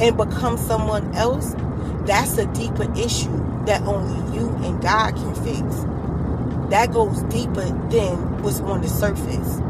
and 0.00 0.16
become 0.16 0.58
someone 0.58 1.14
else, 1.14 1.54
that's 2.06 2.36
a 2.38 2.46
deeper 2.52 2.92
issue 2.98 3.64
that 3.66 3.82
only 3.82 4.36
you 4.36 4.48
and 4.64 4.80
God 4.82 5.14
can 5.14 5.34
fix. 5.36 6.70
That 6.70 6.92
goes 6.92 7.22
deeper 7.24 7.64
than 7.88 8.42
what's 8.42 8.60
on 8.60 8.82
the 8.82 8.88
surface 8.88 9.60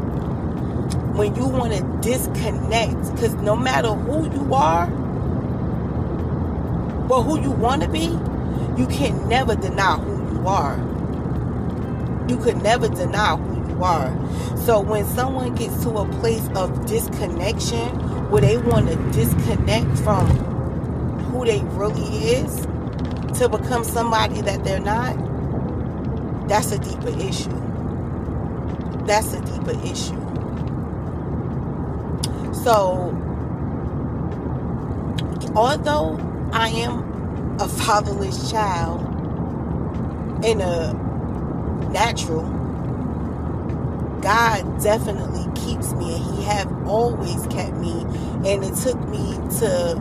when 1.15 1.35
you 1.35 1.47
want 1.47 1.73
to 1.73 2.07
disconnect, 2.07 3.15
because 3.15 3.33
no 3.35 3.55
matter 3.55 3.89
who 3.89 4.31
you 4.31 4.53
are, 4.53 4.85
or 7.09 7.23
who 7.23 7.41
you 7.41 7.51
want 7.51 7.81
to 7.81 7.89
be, 7.89 8.07
you 8.77 8.85
can 8.87 9.27
never 9.27 9.55
deny 9.55 9.97
who 9.97 10.35
you 10.35 10.47
are. 10.47 10.77
You 12.29 12.37
could 12.37 12.61
never 12.61 12.87
deny 12.87 13.35
who 13.35 13.73
you 13.73 13.83
are. 13.83 14.15
So 14.57 14.79
when 14.79 15.05
someone 15.05 15.55
gets 15.55 15.83
to 15.83 15.89
a 15.97 16.07
place 16.19 16.47
of 16.55 16.85
disconnection, 16.85 17.87
where 18.29 18.41
they 18.41 18.57
want 18.57 18.87
to 18.89 18.95
disconnect 19.11 19.97
from 19.99 20.27
who 21.25 21.45
they 21.45 21.61
really 21.63 22.01
is 22.33 22.65
to 23.39 23.47
become 23.49 23.83
somebody 23.83 24.41
that 24.41 24.63
they're 24.63 24.79
not, 24.79 25.15
that's 26.47 26.71
a 26.71 26.79
deeper 26.79 27.09
issue. 27.19 27.49
That's 29.05 29.33
a 29.33 29.41
deeper 29.41 29.79
issue. 29.85 30.21
So, 32.53 33.15
although 35.55 36.19
I 36.51 36.69
am 36.69 37.06
a 37.59 37.67
fatherless 37.67 38.51
child 38.51 39.01
in 40.43 40.61
a 40.61 40.93
natural, 41.91 42.43
God 44.21 44.81
definitely 44.81 45.45
keeps 45.55 45.93
me 45.93 46.15
and 46.15 46.23
He 46.35 46.43
have 46.43 46.87
always 46.87 47.47
kept 47.47 47.75
me. 47.77 48.01
And 48.45 48.63
it 48.63 48.75
took 48.75 48.99
me 49.07 49.35
to 49.59 49.95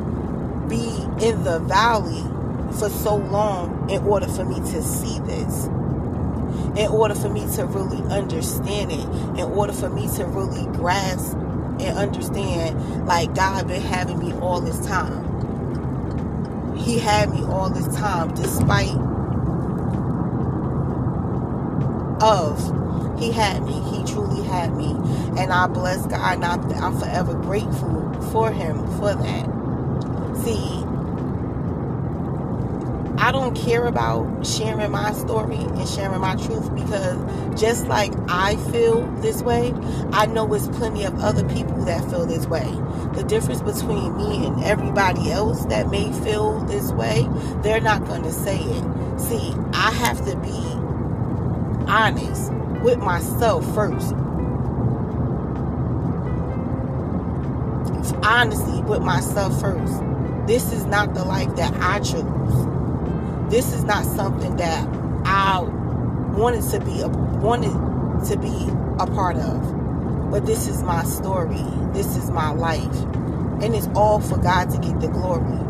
be 0.68 1.26
in 1.26 1.44
the 1.44 1.60
valley 1.60 2.22
for 2.78 2.90
so 2.90 3.16
long 3.16 3.88
in 3.90 4.02
order 4.04 4.26
for 4.26 4.44
me 4.44 4.56
to 4.56 4.82
see 4.82 5.18
this. 5.20 5.66
In 6.76 6.88
order 6.90 7.14
for 7.14 7.28
me 7.28 7.46
to 7.56 7.66
really 7.66 8.02
understand 8.12 8.92
it. 8.92 9.04
In 9.38 9.44
order 9.52 9.72
for 9.72 9.88
me 9.88 10.08
to 10.16 10.24
really 10.26 10.66
grasp 10.76 11.34
and 11.34 11.98
understand 11.98 13.06
like 13.06 13.34
God 13.34 13.68
been 13.68 13.80
having 13.82 14.18
me 14.18 14.32
all 14.34 14.60
this 14.60 14.84
time. 14.86 15.35
He 16.86 17.00
had 17.00 17.32
me 17.32 17.42
all 17.44 17.68
this 17.68 17.94
time 17.96 18.32
despite 18.34 18.96
of 22.22 23.20
he 23.20 23.32
had 23.32 23.64
me 23.64 23.74
he 23.90 24.04
truly 24.04 24.42
had 24.44 24.76
me. 24.76 24.92
And 25.38 25.52
i 25.52 25.66
bless 25.66 26.06
god 26.06 26.36
and 26.36 26.44
I'm, 26.46 26.72
I'm 26.82 26.98
forever 26.98 27.34
grateful 27.34 28.14
for 28.32 28.52
him 28.52 28.78
for 28.98 29.14
that. 29.14 29.46
See 30.44 30.85
I 33.18 33.32
don't 33.32 33.56
care 33.56 33.86
about 33.86 34.46
sharing 34.46 34.90
my 34.90 35.12
story 35.12 35.56
and 35.56 35.88
sharing 35.88 36.20
my 36.20 36.36
truth 36.36 36.74
because 36.74 37.60
just 37.60 37.86
like 37.86 38.12
I 38.28 38.56
feel 38.70 39.06
this 39.22 39.42
way, 39.42 39.72
I 40.12 40.26
know 40.26 40.52
it's 40.52 40.68
plenty 40.68 41.04
of 41.04 41.18
other 41.20 41.42
people 41.48 41.84
that 41.86 42.08
feel 42.10 42.26
this 42.26 42.46
way. 42.46 42.66
The 43.14 43.24
difference 43.26 43.62
between 43.62 44.16
me 44.18 44.46
and 44.46 44.62
everybody 44.62 45.30
else 45.30 45.64
that 45.66 45.90
may 45.90 46.12
feel 46.24 46.60
this 46.66 46.92
way, 46.92 47.26
they're 47.62 47.80
not 47.80 48.04
going 48.04 48.22
to 48.22 48.32
say 48.32 48.58
it. 48.58 49.20
See, 49.20 49.54
I 49.72 49.90
have 49.92 50.24
to 50.26 50.36
be 50.36 51.90
honest 51.90 52.52
with 52.82 52.98
myself 52.98 53.64
first. 53.74 54.12
Honestly, 58.22 58.82
with 58.82 59.00
myself 59.00 59.58
first. 59.58 60.02
This 60.46 60.72
is 60.72 60.84
not 60.84 61.14
the 61.14 61.24
life 61.24 61.56
that 61.56 61.74
I 61.80 61.98
chose 62.00 62.75
this 63.50 63.72
is 63.72 63.84
not 63.84 64.04
something 64.04 64.56
that 64.56 64.86
I 65.24 65.60
wanted 66.36 66.68
to 66.70 66.80
be 66.80 67.00
a, 67.00 67.08
wanted 67.08 67.72
to 68.28 68.36
be 68.38 68.68
a 68.98 69.06
part 69.06 69.36
of. 69.36 70.30
But 70.30 70.46
this 70.46 70.68
is 70.68 70.82
my 70.82 71.04
story. 71.04 71.62
This 71.92 72.16
is 72.16 72.30
my 72.30 72.50
life. 72.50 72.96
And 73.62 73.74
it's 73.74 73.88
all 73.94 74.20
for 74.20 74.36
God 74.38 74.70
to 74.70 74.78
get 74.78 75.00
the 75.00 75.08
glory. 75.08 75.62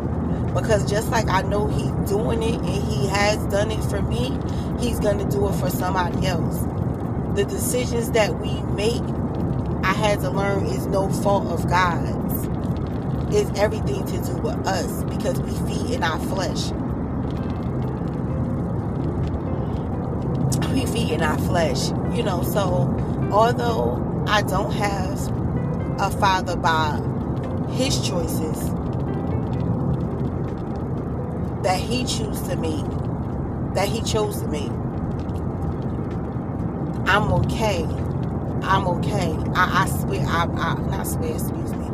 Because 0.55 0.89
just 0.89 1.11
like 1.11 1.29
I 1.29 1.43
know 1.43 1.69
He's 1.69 2.11
doing 2.11 2.43
it 2.43 2.55
and 2.55 2.67
He 2.67 3.07
has 3.09 3.37
done 3.47 3.71
it 3.71 3.83
for 3.85 4.01
me, 4.01 4.39
He's 4.81 4.99
going 4.99 5.19
to 5.19 5.27
do 5.27 5.49
it 5.49 5.55
for 5.57 5.69
somebody 5.69 6.27
else. 6.27 6.61
The 7.37 7.45
decisions 7.45 8.11
that 8.13 8.41
we 8.41 8.63
make, 8.73 9.03
I 9.85 9.93
had 9.93 10.21
to 10.21 10.31
learn, 10.31 10.65
is 10.67 10.87
no 10.87 11.11
fault 11.11 11.47
of 11.49 11.69
God's. 11.69 12.49
It's 13.35 13.51
everything 13.59 14.07
to 14.07 14.13
do 14.25 14.37
with 14.39 14.67
us 14.67 15.05
because 15.05 15.39
we 15.41 15.51
feed 15.69 15.91
in 15.97 16.03
our 16.03 16.19
flesh. 16.21 16.71
We 20.77 20.85
feed 20.85 21.11
in 21.11 21.23
our 21.23 21.39
flesh, 21.39 21.89
you 22.15 22.23
know. 22.23 22.43
So, 22.43 22.61
although 23.33 24.25
I 24.27 24.43
don't 24.43 24.73
have 24.73 25.19
a 25.99 26.11
father 26.11 26.55
by 26.55 27.01
his 27.73 28.07
choices, 28.07 28.59
that 31.63 31.81
he 31.81 32.05
chose 32.05 32.43
to 32.49 32.57
me, 32.57 32.85
that 33.75 33.89
he 33.89 34.03
chose 34.03 34.43
to 34.43 34.49
me, 34.49 34.67
I'm 37.11 37.33
okay. 37.33 37.85
I'm 38.63 38.87
okay. 38.99 39.35
I, 39.55 39.85
I 39.85 39.89
swear, 39.89 40.27
I, 40.27 40.43
I 40.45 40.75
not 40.91 41.07
swear, 41.07 41.33
excuse 41.33 41.73
me. 41.75 41.87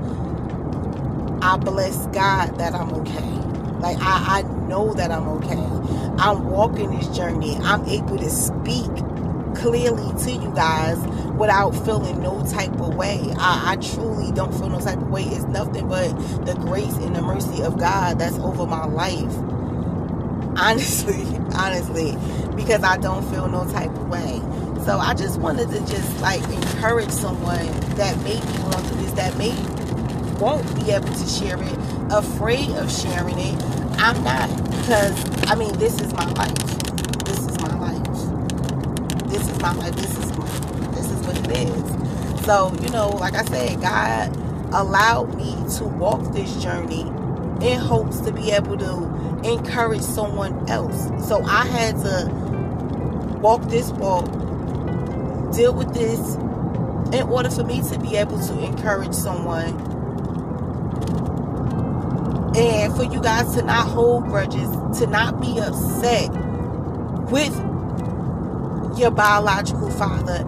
I 1.41 1.57
bless 1.57 2.07
God 2.09 2.59
that 2.59 2.75
I'm 2.75 2.93
okay. 2.95 3.31
Like 3.79 3.99
I, 4.01 4.41
I 4.41 4.43
know 4.67 4.93
that 4.95 5.13
I'm 5.13 5.29
okay. 5.29 6.02
I'm 6.19 6.51
walking 6.51 6.97
this 6.97 7.09
journey. 7.17 7.57
I'm 7.57 7.85
able 7.87 8.19
to 8.19 8.31
speak 8.31 8.91
clearly 9.55 10.13
to 10.25 10.31
you 10.33 10.53
guys 10.55 10.99
without 11.37 11.71
feeling 11.85 12.23
no 12.23 12.45
type 12.47 12.73
of 12.81 12.95
way. 12.95 13.21
I, 13.39 13.73
I, 13.73 13.77
truly 13.77 14.33
don't 14.33 14.53
feel 14.53 14.69
no 14.69 14.81
type 14.81 14.99
of 14.99 15.11
way. 15.11 15.25
It's 15.25 15.45
nothing 15.45 15.89
but 15.89 16.09
the 16.45 16.55
grace 16.55 16.95
and 16.97 17.15
the 17.15 17.23
mercy 17.23 17.63
of 17.63 17.79
God 17.79 18.19
that's 18.19 18.39
over 18.39 18.67
my 18.67 18.87
life. 18.87 19.35
Honestly, 20.57 21.25
honestly, 21.55 22.17
because 22.57 22.83
I 22.83 22.97
don't 22.99 23.29
feel 23.31 23.49
no 23.49 23.71
type 23.73 23.91
of 23.91 24.09
way. 24.09 24.41
So 24.85 24.99
I 24.99 25.15
just 25.15 25.39
wanted 25.39 25.71
to 25.71 25.81
just 25.81 26.21
like 26.21 26.43
encourage 26.45 27.11
someone 27.11 27.67
that 27.97 28.17
may 28.25 28.41
be 28.41 28.59
going 28.59 28.85
through 28.85 29.03
this, 29.03 29.13
that 29.13 29.37
may 29.39 29.53
won't 30.41 30.75
be 30.75 30.91
able 30.91 31.07
to 31.07 31.27
share 31.29 31.63
it, 31.63 31.79
afraid 32.11 32.71
of 32.71 32.91
sharing 32.91 33.39
it. 33.39 33.82
I'm 33.99 34.23
not 34.25 34.49
because 34.71 35.51
I 35.51 35.55
mean 35.55 35.73
this 35.79 36.01
is 36.01 36.13
my 36.15 36.27
life. 36.33 36.55
This 37.25 37.47
is 37.47 37.61
my 37.61 37.75
life. 37.79 39.31
This 39.31 39.49
is 39.49 39.61
my 39.61 39.73
life. 39.75 39.95
This 39.97 40.19
is 40.19 40.33
this 40.95 41.11
is 41.11 41.27
what 41.27 41.39
it 41.39 41.69
is. 41.69 42.45
So 42.45 42.75
you 42.83 42.91
know, 42.91 43.11
like 43.11 43.35
I 43.35 43.45
said, 43.45 43.81
God 43.81 44.37
allowed 44.75 45.35
me 45.37 45.55
to 45.77 45.85
walk 45.85 46.33
this 46.33 46.63
journey 46.63 47.03
in 47.63 47.79
hopes 47.79 48.21
to 48.21 48.33
be 48.33 48.51
able 48.51 48.77
to 48.79 49.41
encourage 49.45 50.03
someone 50.03 50.69
else. 50.69 51.29
So 51.29 51.43
I 51.45 51.67
had 51.67 51.97
to 51.99 53.39
walk 53.41 53.63
this 53.69 53.91
walk 53.93 54.27
deal 55.53 55.75
with 55.75 55.93
this 55.95 56.37
in 57.15 57.29
order 57.29 57.51
for 57.51 57.65
me 57.65 57.83
to 57.83 57.99
be 57.99 58.17
able 58.17 58.41
to 58.41 58.65
encourage 58.65 59.13
someone 59.13 59.92
and 62.57 62.95
for 62.95 63.05
you 63.05 63.21
guys 63.21 63.55
to 63.55 63.63
not 63.63 63.89
hold 63.89 64.25
grudges, 64.25 64.69
to 64.99 65.07
not 65.07 65.41
be 65.41 65.59
upset 65.59 66.31
with 67.31 67.55
your 68.99 69.11
biological 69.11 69.91
father 69.91 70.45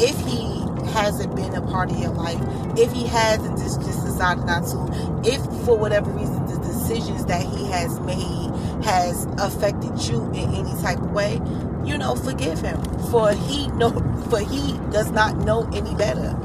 if 0.00 0.18
he 0.26 0.54
hasn't 0.90 1.34
been 1.34 1.54
a 1.54 1.62
part 1.62 1.90
of 1.90 1.98
your 1.98 2.10
life, 2.10 2.38
if 2.76 2.92
he 2.92 3.06
hasn't 3.06 3.58
just, 3.58 3.80
just 3.82 4.04
decided 4.04 4.44
not 4.44 4.64
to, 4.64 5.22
if 5.24 5.40
for 5.64 5.76
whatever 5.76 6.10
reason 6.10 6.44
the 6.46 6.58
decisions 6.58 7.24
that 7.26 7.42
he 7.42 7.66
has 7.66 7.98
made 8.00 8.50
has 8.84 9.26
affected 9.38 9.98
you 10.02 10.22
in 10.32 10.54
any 10.54 10.74
type 10.82 10.98
of 10.98 11.10
way, 11.12 11.40
you 11.84 11.96
know, 11.96 12.14
forgive 12.14 12.60
him. 12.60 12.80
For 13.10 13.32
he 13.32 13.68
know 13.68 13.90
for 14.30 14.40
he 14.40 14.72
does 14.90 15.10
not 15.10 15.36
know 15.38 15.68
any 15.72 15.94
better. 15.94 16.36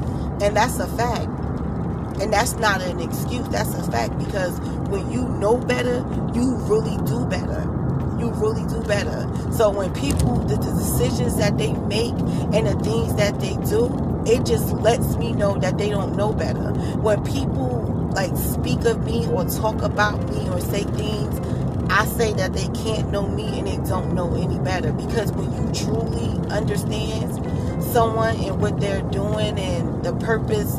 And 0.42 0.56
that's 0.56 0.78
a 0.78 0.86
fact. 0.86 1.28
And 2.20 2.32
that's 2.32 2.54
not 2.54 2.82
an 2.82 3.00
excuse, 3.00 3.48
that's 3.48 3.74
a 3.74 3.90
fact 3.90 4.18
because 4.18 4.58
when 4.90 5.10
you 5.10 5.28
know 5.28 5.56
better, 5.56 6.04
you 6.34 6.56
really 6.66 6.96
do 7.06 7.24
better. 7.26 7.60
You 8.18 8.30
really 8.32 8.66
do 8.68 8.82
better. 8.82 9.28
So 9.52 9.70
when 9.70 9.92
people, 9.94 10.36
the, 10.36 10.56
the 10.56 10.72
decisions 10.72 11.36
that 11.36 11.56
they 11.56 11.72
make 11.72 12.12
and 12.52 12.66
the 12.66 12.78
things 12.82 13.14
that 13.14 13.40
they 13.40 13.56
do, 13.68 14.22
it 14.26 14.44
just 14.44 14.72
lets 14.74 15.16
me 15.16 15.32
know 15.32 15.56
that 15.58 15.78
they 15.78 15.88
don't 15.88 16.16
know 16.16 16.32
better. 16.32 16.72
When 16.98 17.24
people 17.24 18.10
like 18.14 18.36
speak 18.36 18.84
of 18.84 19.04
me 19.04 19.26
or 19.28 19.44
talk 19.44 19.82
about 19.82 20.18
me 20.30 20.48
or 20.50 20.60
say 20.60 20.82
things 20.82 21.40
I 21.90 22.06
say 22.06 22.32
that 22.34 22.52
they 22.52 22.68
can't 22.68 23.10
know 23.10 23.26
me 23.26 23.58
and 23.58 23.66
they 23.66 23.76
don't 23.88 24.14
know 24.14 24.32
any 24.36 24.60
better 24.60 24.92
because 24.92 25.32
when 25.32 25.52
you 25.52 25.74
truly 25.74 26.38
understand 26.48 27.34
someone 27.82 28.36
and 28.36 28.60
what 28.60 28.78
they're 28.80 29.02
doing 29.02 29.58
and 29.58 30.04
the 30.04 30.12
purpose, 30.14 30.78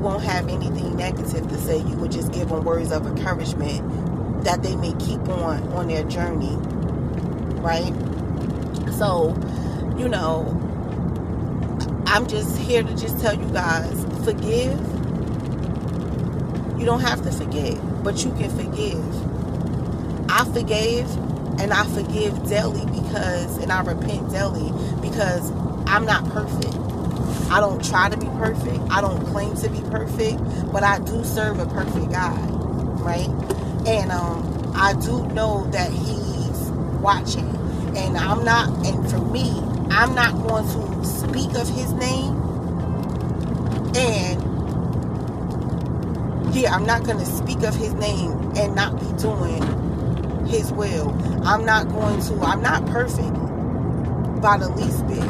won't 0.00 0.22
have 0.24 0.48
anything 0.48 0.96
negative 0.96 1.48
to 1.48 1.58
say. 1.58 1.78
You 1.78 1.94
would 1.96 2.12
just 2.12 2.32
give 2.32 2.48
them 2.48 2.64
words 2.64 2.90
of 2.90 3.06
encouragement 3.06 4.44
that 4.44 4.62
they 4.62 4.74
may 4.76 4.94
keep 4.94 5.20
on 5.28 5.62
on 5.72 5.88
their 5.88 6.04
journey, 6.04 6.56
right? 7.60 7.92
So, 8.94 9.36
you 9.98 10.08
know, 10.08 10.46
I'm 12.06 12.26
just 12.26 12.56
here 12.58 12.82
to 12.82 12.96
just 12.96 13.20
tell 13.20 13.34
you 13.34 13.48
guys, 13.52 14.04
forgive. 14.24 14.78
You 16.78 16.86
don't 16.86 17.00
have 17.00 17.22
to 17.22 17.30
forgive, 17.30 18.02
but 18.02 18.24
you 18.24 18.30
can 18.32 18.50
forgive. 18.50 20.30
I 20.30 20.44
forgave 20.44 21.08
and 21.60 21.72
I 21.72 21.84
forgive 21.84 22.48
daily 22.48 22.86
because, 22.86 23.58
and 23.58 23.70
I 23.70 23.82
repent 23.82 24.30
daily 24.30 24.72
because 25.02 25.50
I'm 25.86 26.06
not 26.06 26.24
perfect. 26.30 26.74
I 27.50 27.60
don't 27.60 27.84
try 27.84 28.08
to 28.08 28.16
perfect. 28.40 28.80
I 28.90 29.00
don't 29.00 29.24
claim 29.26 29.54
to 29.56 29.68
be 29.68 29.80
perfect, 29.90 30.40
but 30.72 30.82
I 30.82 30.98
do 31.00 31.24
serve 31.24 31.58
a 31.58 31.66
perfect 31.66 32.10
God, 32.10 33.00
right? 33.00 33.28
And 33.86 34.10
um, 34.10 34.72
I 34.74 34.94
do 34.94 35.26
know 35.28 35.68
that 35.70 35.90
He's 35.92 36.70
watching. 37.00 37.48
And 37.96 38.16
I'm 38.16 38.44
not, 38.44 38.68
and 38.86 39.10
for 39.10 39.18
me, 39.18 39.50
I'm 39.90 40.14
not 40.14 40.32
going 40.48 40.64
to 40.64 41.04
speak 41.04 41.54
of 41.54 41.68
His 41.68 41.92
name 41.92 42.40
and 43.96 44.40
yeah, 46.54 46.74
I'm 46.74 46.84
not 46.84 47.04
going 47.04 47.18
to 47.18 47.26
speak 47.26 47.62
of 47.62 47.74
his 47.74 47.92
name 47.94 48.32
and 48.56 48.74
not 48.74 48.98
be 48.98 49.06
doing 49.20 49.62
his 50.46 50.72
will. 50.72 51.10
I'm 51.44 51.64
not 51.64 51.88
going 51.88 52.20
to, 52.22 52.34
I'm 52.42 52.62
not 52.62 52.86
perfect 52.86 53.34
by 54.40 54.58
the 54.58 54.68
least 54.70 55.06
bit. 55.06 55.20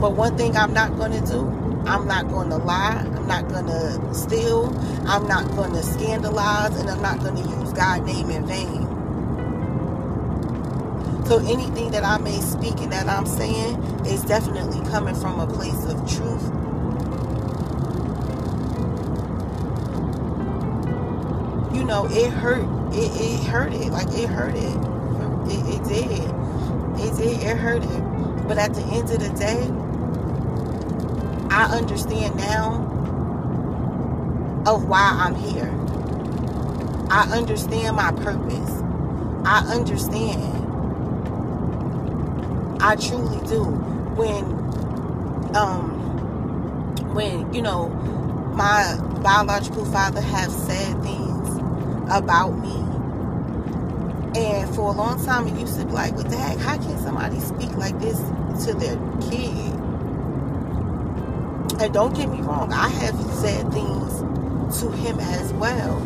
But 0.00 0.12
one 0.12 0.36
thing 0.36 0.56
I'm 0.56 0.72
not 0.72 0.96
going 0.96 1.12
to 1.12 1.20
do, 1.20 1.44
I'm 1.88 2.06
not 2.06 2.28
going 2.28 2.50
to 2.50 2.56
lie. 2.58 3.04
I'm 3.16 3.26
not 3.26 3.48
going 3.48 3.66
to 3.66 4.14
steal. 4.14 4.66
I'm 5.06 5.26
not 5.26 5.48
going 5.56 5.72
to 5.72 5.82
scandalize. 5.82 6.78
And 6.78 6.90
I'm 6.90 7.02
not 7.02 7.20
going 7.20 7.36
to 7.36 7.42
use 7.42 7.72
God's 7.72 8.06
name 8.06 8.30
in 8.30 8.46
vain. 8.46 8.86
So 11.26 11.38
anything 11.38 11.90
that 11.90 12.04
I 12.04 12.18
may 12.18 12.40
speak 12.40 12.78
and 12.80 12.92
that 12.92 13.08
I'm 13.08 13.26
saying 13.26 13.82
is 14.06 14.22
definitely 14.22 14.80
coming 14.90 15.14
from 15.14 15.40
a 15.40 15.46
place 15.46 15.84
of 15.84 16.08
truth 16.08 16.52
you 21.78 21.84
know, 21.84 22.06
it 22.10 22.30
hurt. 22.30 22.66
It, 22.92 23.10
it 23.20 23.44
hurt 23.44 23.72
it. 23.72 23.90
Like 23.92 24.08
it 24.08 24.28
hurt 24.28 24.54
it. 24.56 24.76
It, 25.46 25.74
it 25.74 25.84
did. 25.84 26.10
It 27.00 27.16
did. 27.16 27.42
It 27.42 27.56
hurt 27.56 27.84
it. 27.84 28.48
But 28.48 28.58
at 28.58 28.74
the 28.74 28.82
end 28.82 29.10
of 29.10 29.20
the 29.20 29.30
day, 29.38 29.70
I 31.58 31.64
understand 31.76 32.36
now 32.36 32.74
of 34.64 34.84
why 34.88 35.10
I'm 35.12 35.34
here. 35.34 35.74
I 37.10 37.28
understand 37.36 37.96
my 37.96 38.12
purpose. 38.12 38.70
I 39.44 39.64
understand. 39.66 40.40
I 42.80 42.94
truly 42.94 43.44
do. 43.48 43.64
When 43.64 44.44
um 45.56 45.98
when, 47.12 47.52
you 47.52 47.60
know, 47.60 47.88
my 48.54 48.96
biological 49.20 49.84
father 49.86 50.20
have 50.20 50.52
said 50.52 51.02
things 51.02 51.56
about 52.08 52.50
me. 52.50 52.76
And 54.40 54.72
for 54.76 54.90
a 54.90 54.96
long 54.96 55.24
time, 55.26 55.48
it 55.48 55.58
used 55.58 55.76
to 55.80 55.86
be 55.86 55.90
like, 55.90 56.14
what 56.14 56.30
the 56.30 56.36
heck? 56.36 56.58
How 56.58 56.76
can 56.76 56.96
somebody 56.98 57.40
speak 57.40 57.76
like 57.76 57.98
this 57.98 58.16
to 58.66 58.74
their 58.74 58.96
kid? 59.28 59.77
And 61.80 61.92
don't 61.94 62.14
get 62.14 62.28
me 62.28 62.40
wrong, 62.40 62.72
I 62.72 62.88
have 62.88 63.14
said 63.34 63.72
things 63.72 64.80
to 64.80 64.90
him 64.90 65.20
as 65.20 65.52
well. 65.54 66.00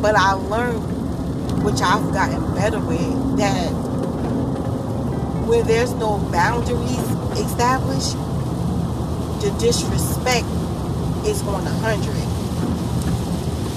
But 0.00 0.14
I 0.16 0.32
learned, 0.32 1.62
which 1.62 1.80
I've 1.80 2.12
gotten 2.12 2.54
better 2.54 2.80
with, 2.80 3.36
that 3.38 3.70
when 5.46 5.66
there's 5.66 5.92
no 5.94 6.18
boundaries 6.32 6.98
established, 7.38 8.16
the 9.42 9.54
disrespect 9.58 10.46
is 11.26 11.42
on 11.42 11.66
a 11.66 11.70
hundred 11.70 12.30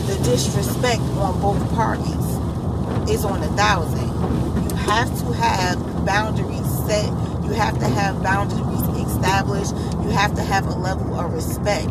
the 0.08 0.18
disrespect 0.24 1.02
on 1.18 1.40
both 1.40 1.74
parties 1.76 3.10
is 3.10 3.24
on 3.24 3.42
a 3.42 3.48
thousand. 3.56 4.08
You 4.70 4.76
have 4.76 5.08
to 5.20 5.34
have 5.34 6.06
boundaries 6.06 6.70
set. 6.86 7.06
You 7.44 7.52
have 7.54 7.80
to 7.80 7.88
have 7.88 8.22
boundaries 8.22 8.73
established. 9.24 9.72
You 10.04 10.10
have 10.10 10.36
to 10.36 10.44
have 10.44 10.68
a 10.68 10.76
level 10.76 11.18
of 11.20 11.34
respect. 11.34 11.88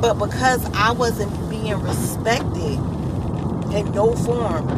But 0.00 0.14
because 0.14 0.64
I 0.74 0.92
wasn't 0.92 1.32
being 1.48 1.78
respected 1.80 2.78
in 3.72 3.92
no 3.92 4.14
form, 4.14 4.68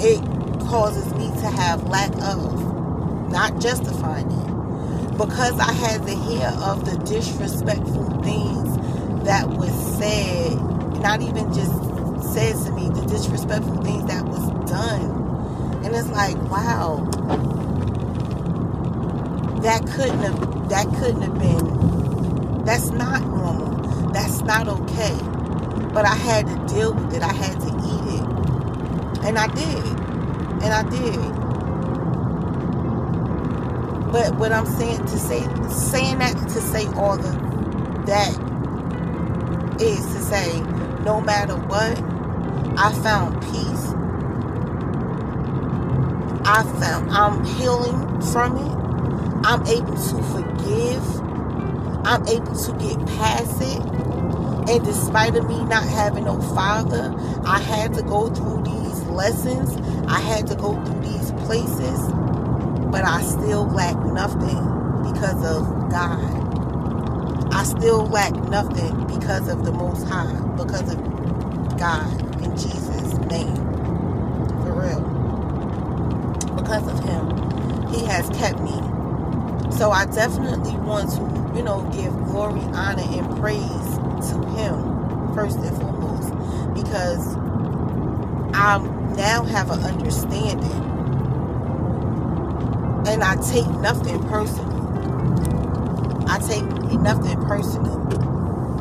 it 0.00 0.20
causes 0.68 1.12
me 1.14 1.28
to 1.40 1.46
have 1.48 1.88
lack 1.88 2.14
of, 2.20 3.30
not 3.30 3.60
justifying 3.60 4.30
it. 4.30 5.18
Because 5.18 5.58
I 5.58 5.72
had 5.72 6.06
to 6.06 6.14
hear 6.14 6.46
of 6.62 6.84
the 6.84 6.96
disrespectful 7.04 8.22
things 8.22 9.24
that 9.24 9.48
was 9.48 9.72
said 9.98 10.52
not 11.00 11.22
even 11.22 11.52
just 11.52 11.72
said 12.34 12.54
to 12.66 12.72
me 12.72 12.88
the 12.88 13.06
disrespectful 13.08 13.82
things 13.82 14.04
that 14.06 14.24
was 14.24 14.70
done. 14.70 15.84
And 15.84 15.94
it's 15.94 16.08
like, 16.08 16.36
wow, 16.50 17.08
that 19.62 19.86
couldn't 19.94 20.20
have 20.20 20.68
that 20.70 20.86
couldn't 20.98 21.22
have 21.22 21.38
been 21.38 21.78
that's 22.64 22.90
not 22.90 23.22
normal. 23.22 24.10
That's 24.12 24.42
not 24.42 24.68
okay. 24.68 25.16
But 25.94 26.04
I 26.04 26.14
had 26.14 26.46
to 26.46 26.74
deal 26.74 26.92
with 26.94 27.14
it. 27.14 27.22
I 27.22 27.32
had 27.32 27.58
to 27.60 27.68
eat 27.68 28.14
it. 28.20 29.26
And 29.26 29.38
I 29.38 29.46
did. 29.48 29.84
And 30.62 30.64
I 30.64 30.82
did. 30.90 31.16
But 34.12 34.36
what 34.36 34.52
I'm 34.52 34.66
saying 34.66 35.06
to 35.06 35.18
say 35.18 35.40
saying 35.70 36.18
that 36.18 36.34
to 36.36 36.60
say 36.60 36.86
all 36.96 37.14
of 37.14 38.06
that 38.06 38.58
is 39.80 40.00
to 40.00 40.20
say 40.22 40.60
no 41.04 41.20
matter 41.22 41.56
what, 41.56 41.98
I 42.78 42.92
found 43.02 43.40
peace. 43.42 43.94
I 46.44 46.62
found 46.80 47.10
I'm 47.10 47.44
healing 47.44 48.20
from 48.32 48.56
it. 48.58 48.87
I'm 49.44 49.66
able 49.66 49.94
to 49.94 50.22
forgive. 50.32 51.20
I'm 52.04 52.26
able 52.26 52.54
to 52.54 52.72
get 52.78 53.06
past 53.06 53.62
it. 53.62 53.98
And 54.68 54.84
despite 54.84 55.36
of 55.36 55.48
me 55.48 55.64
not 55.64 55.84
having 55.84 56.24
no 56.24 56.40
father, 56.54 57.14
I 57.44 57.60
had 57.60 57.94
to 57.94 58.02
go 58.02 58.28
through 58.28 58.64
these 58.64 59.02
lessons. 59.04 59.76
I 60.08 60.20
had 60.20 60.46
to 60.48 60.54
go 60.54 60.74
through 60.84 61.00
these 61.00 61.30
places. 61.46 62.00
But 62.90 63.04
I 63.04 63.22
still 63.22 63.66
lack 63.68 63.96
nothing 64.04 65.12
because 65.12 65.44
of 65.44 65.90
God. 65.90 67.54
I 67.54 67.64
still 67.64 68.06
lack 68.06 68.34
nothing 68.50 69.06
because 69.06 69.48
of 69.48 69.64
the 69.64 69.72
Most 69.72 70.06
High, 70.08 70.38
because 70.56 70.92
of 70.92 70.98
God 71.78 72.42
in 72.42 72.56
Jesus' 72.56 73.14
name. 73.30 73.56
For 74.64 74.72
real. 74.72 75.00
Because 76.56 76.86
of 76.88 77.04
Him, 77.04 77.88
He 77.88 78.04
has 78.04 78.28
kept 78.30 78.60
me 78.60 78.87
so 79.78 79.92
I 79.92 80.06
definitely 80.06 80.74
want 80.78 81.10
to, 81.10 81.56
you 81.56 81.62
know, 81.62 81.88
give 81.92 82.12
glory, 82.24 82.60
honor, 82.74 83.04
and 83.06 83.38
praise 83.38 83.60
to 84.28 84.44
Him 84.56 85.32
first 85.34 85.58
and 85.58 85.76
foremost 85.76 86.34
because 86.74 87.36
I 88.52 88.78
now 89.16 89.44
have 89.44 89.70
an 89.70 89.78
understanding 89.84 90.88
and 93.06 93.22
I 93.22 93.36
take 93.36 93.68
nothing 93.80 94.20
personal. 94.24 94.66
I 96.26 96.40
take 96.40 96.64
nothing 97.00 97.40
personal. 97.42 97.98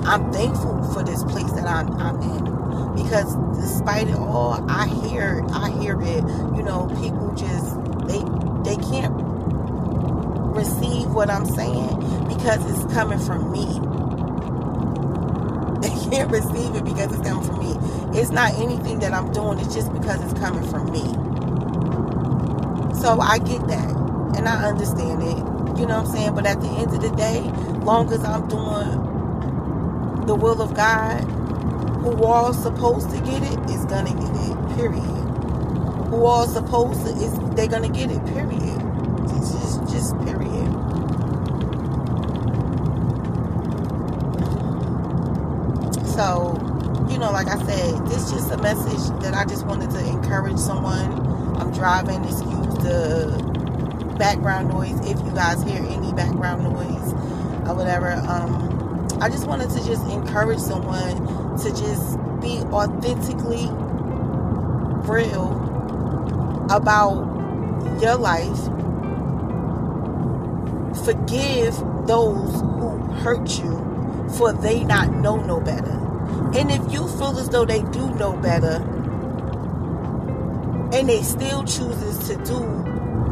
I'm 0.03 0.33
thankful 0.33 0.81
for 0.93 1.03
this 1.03 1.23
place 1.25 1.51
that 1.51 1.67
I'm, 1.67 1.93
I'm 1.97 2.19
in 2.21 2.95
because 2.95 3.35
despite 3.55 4.07
it 4.07 4.15
all, 4.15 4.65
I 4.67 4.87
hear 4.87 5.45
I 5.51 5.69
hear 5.79 6.01
it. 6.01 6.23
You 6.55 6.63
know, 6.63 6.87
people 6.99 7.35
just 7.35 7.75
they 8.07 8.23
they 8.63 8.81
can't 8.89 9.26
receive 10.57 11.11
what 11.13 11.31
I'm 11.31 11.45
saying 11.45 11.99
because 12.29 12.65
it's 12.71 12.93
coming 12.93 13.19
from 13.19 13.53
me. 13.53 13.67
They 15.81 15.89
can't 16.17 16.31
receive 16.31 16.75
it 16.75 16.85
because 16.85 17.11
it's 17.13 17.27
coming 17.27 17.45
from 17.45 17.59
me. 17.59 18.19
It's 18.19 18.31
not 18.31 18.53
anything 18.55 18.99
that 18.99 19.13
I'm 19.13 19.31
doing, 19.33 19.59
it's 19.59 19.73
just 19.75 19.91
because 19.93 20.23
it's 20.23 20.39
coming 20.39 20.67
from 20.69 20.91
me. 20.91 21.03
So 23.01 23.19
I 23.21 23.39
get 23.39 23.65
that 23.67 23.89
and 24.37 24.47
I 24.49 24.67
understand 24.67 25.23
it. 25.23 25.37
You 25.79 25.87
know 25.87 26.01
what 26.01 26.07
I'm 26.07 26.07
saying? 26.07 26.35
But 26.35 26.45
at 26.47 26.61
the 26.61 26.67
end 26.69 26.93
of 26.93 27.01
the 27.01 27.11
day, 27.15 27.41
long 27.83 28.11
as 28.13 28.23
I'm 28.25 28.47
doing 28.49 29.17
the 30.27 30.35
will 30.35 30.61
of 30.61 30.75
God, 30.75 31.21
who 32.01 32.23
all 32.23 32.53
supposed 32.53 33.09
to 33.11 33.17
get 33.21 33.43
it 33.43 33.71
is 33.71 33.85
gonna 33.85 34.13
get 34.13 34.35
it. 34.49 34.77
Period. 34.77 35.39
Who 36.09 36.25
all 36.25 36.47
supposed 36.47 37.05
to 37.05 37.11
is 37.13 37.33
they're 37.55 37.67
gonna 37.67 37.89
get 37.89 38.11
it. 38.11 38.25
Period. 38.27 38.81
It's 39.37 39.51
just, 39.53 39.93
just 39.93 40.17
period. 40.25 40.93
So, 46.17 46.57
you 47.11 47.19
know, 47.19 47.31
like 47.31 47.47
I 47.47 47.63
said, 47.63 48.07
this 48.07 48.25
is 48.25 48.31
just 48.31 48.51
a 48.51 48.57
message 48.57 49.21
that 49.21 49.35
I 49.35 49.45
just 49.45 49.67
wanted 49.67 49.91
to 49.91 49.99
encourage 49.99 50.57
someone. 50.57 51.11
I'm 51.57 51.71
driving, 51.71 52.23
excuse 52.23 52.73
the 52.77 54.15
background 54.17 54.69
noise 54.69 54.99
if 55.01 55.23
you 55.23 55.31
guys 55.35 55.61
hear 55.61 55.77
any 55.77 56.11
background 56.13 56.63
noise 56.63 57.13
or 57.69 57.75
whatever. 57.75 58.13
Um, 58.27 59.07
I 59.21 59.29
just 59.29 59.45
wanted 59.45 59.69
to 59.69 59.85
just 59.85 60.03
encourage 60.09 60.57
someone 60.57 61.17
to 61.59 61.69
just 61.69 62.17
be 62.41 62.61
authentically 62.73 63.67
real 65.07 65.53
about 66.71 67.21
your 68.01 68.15
life. 68.15 68.57
Forgive 71.05 71.75
those 72.07 72.61
who 72.61 72.97
hurt 73.21 73.59
you 73.59 74.27
for 74.35 74.51
they 74.51 74.83
not 74.83 75.13
know 75.13 75.37
no 75.37 75.59
better. 75.59 76.06
And 76.57 76.71
if 76.71 76.91
you 76.91 77.07
feel 77.07 77.37
as 77.37 77.49
though 77.49 77.65
they 77.65 77.83
do 77.83 78.09
know 78.15 78.35
better 78.35 78.77
and 80.91 81.07
they 81.07 81.21
still 81.21 81.63
chooses 81.63 82.17
to 82.27 82.35
do 82.37 82.59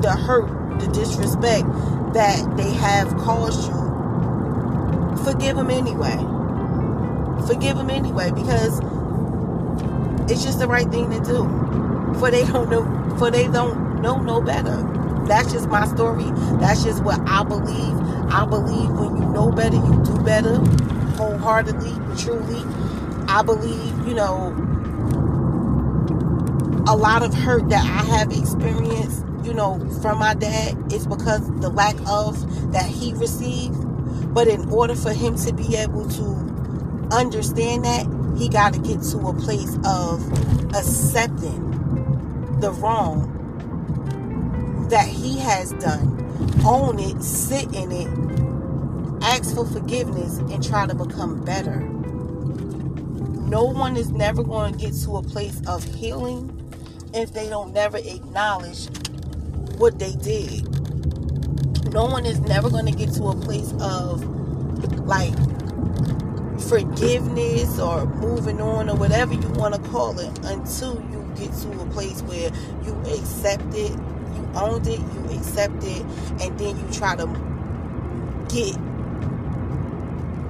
the 0.01 0.11
hurt, 0.11 0.79
the 0.79 0.87
disrespect 0.89 1.65
that 2.13 2.55
they 2.55 2.71
have 2.73 3.07
caused 3.17 3.67
you, 3.67 5.23
forgive 5.23 5.55
them 5.55 5.71
anyway. 5.71 6.15
Forgive 7.47 7.77
them 7.77 7.89
anyway 7.89 8.29
because 8.29 8.79
it's 10.29 10.43
just 10.43 10.59
the 10.59 10.67
right 10.67 10.87
thing 10.89 11.09
to 11.09 11.19
do. 11.19 11.43
For 12.19 12.29
they 12.29 12.45
don't 12.45 12.69
know 12.69 13.17
for 13.17 13.31
they 13.31 13.47
don't 13.47 14.03
know 14.03 14.21
no 14.21 14.39
better. 14.39 14.83
That's 15.27 15.51
just 15.51 15.67
my 15.67 15.87
story. 15.87 16.25
That's 16.59 16.83
just 16.83 17.03
what 17.03 17.19
I 17.27 17.43
believe. 17.43 17.95
I 18.31 18.45
believe 18.45 18.91
when 18.91 19.17
you 19.17 19.29
know 19.29 19.51
better, 19.51 19.77
you 19.77 20.03
do 20.05 20.23
better 20.23 20.57
wholeheartedly, 21.17 21.93
truly. 22.17 22.84
I 23.35 23.41
believe, 23.41 24.07
you 24.07 24.13
know, 24.13 24.55
a 26.87 26.95
lot 26.95 27.21
of 27.21 27.33
hurt 27.33 27.67
that 27.67 27.83
I 27.83 28.17
have 28.17 28.31
experienced, 28.31 29.25
you 29.43 29.53
know, 29.53 29.77
from 30.01 30.19
my 30.19 30.35
dad 30.35 30.93
is 30.93 31.05
because 31.05 31.45
the 31.59 31.67
lack 31.67 31.97
of 32.07 32.71
that 32.71 32.85
he 32.85 33.13
received. 33.13 33.75
But 34.33 34.47
in 34.47 34.69
order 34.69 34.95
for 34.95 35.11
him 35.11 35.35
to 35.35 35.51
be 35.53 35.75
able 35.75 36.07
to 36.11 37.09
understand 37.11 37.83
that, 37.83 38.07
he 38.37 38.47
got 38.47 38.71
to 38.71 38.79
get 38.79 39.01
to 39.01 39.17
a 39.17 39.33
place 39.33 39.77
of 39.85 40.25
accepting 40.73 41.71
the 42.61 42.71
wrong 42.71 43.33
that 44.89 45.09
he 45.09 45.39
has 45.39 45.73
done, 45.73 46.61
own 46.65 46.99
it, 46.99 47.21
sit 47.21 47.65
in 47.75 47.91
it, 47.91 48.07
ask 49.21 49.53
for 49.53 49.65
forgiveness, 49.65 50.37
and 50.37 50.63
try 50.63 50.87
to 50.87 50.95
become 50.95 51.43
better 51.43 51.94
no 53.45 53.63
one 53.63 53.95
is 53.95 54.09
never 54.09 54.43
going 54.43 54.73
to 54.73 54.79
get 54.79 54.93
to 55.03 55.17
a 55.17 55.21
place 55.21 55.61
of 55.67 55.83
healing 55.83 56.51
if 57.13 57.31
they 57.31 57.47
don't 57.47 57.73
never 57.73 57.97
acknowledge 57.97 58.87
what 59.77 59.99
they 59.99 60.13
did. 60.13 60.63
No 61.93 62.05
one 62.05 62.25
is 62.25 62.39
never 62.39 62.71
going 62.71 62.87
to 62.87 62.91
get 62.91 63.13
to 63.13 63.25
a 63.25 63.35
place 63.35 63.71
of 63.79 64.23
like 65.05 65.33
forgiveness 66.59 67.79
or 67.79 68.07
moving 68.07 68.59
on 68.59 68.89
or 68.89 68.95
whatever 68.95 69.33
you 69.33 69.47
want 69.49 69.75
to 69.75 69.81
call 69.91 70.19
it 70.19 70.39
until 70.45 70.95
you 71.11 71.31
get 71.35 71.53
to 71.53 71.71
a 71.81 71.85
place 71.91 72.21
where 72.23 72.51
you 72.83 72.93
accept 73.13 73.73
it, 73.75 73.91
you 73.91 74.49
owned 74.55 74.87
it, 74.87 74.99
you 74.99 75.37
accept 75.37 75.83
it, 75.83 76.01
and 76.41 76.57
then 76.57 76.79
you 76.79 76.93
try 76.93 77.15
to 77.15 77.27
get 78.49 78.75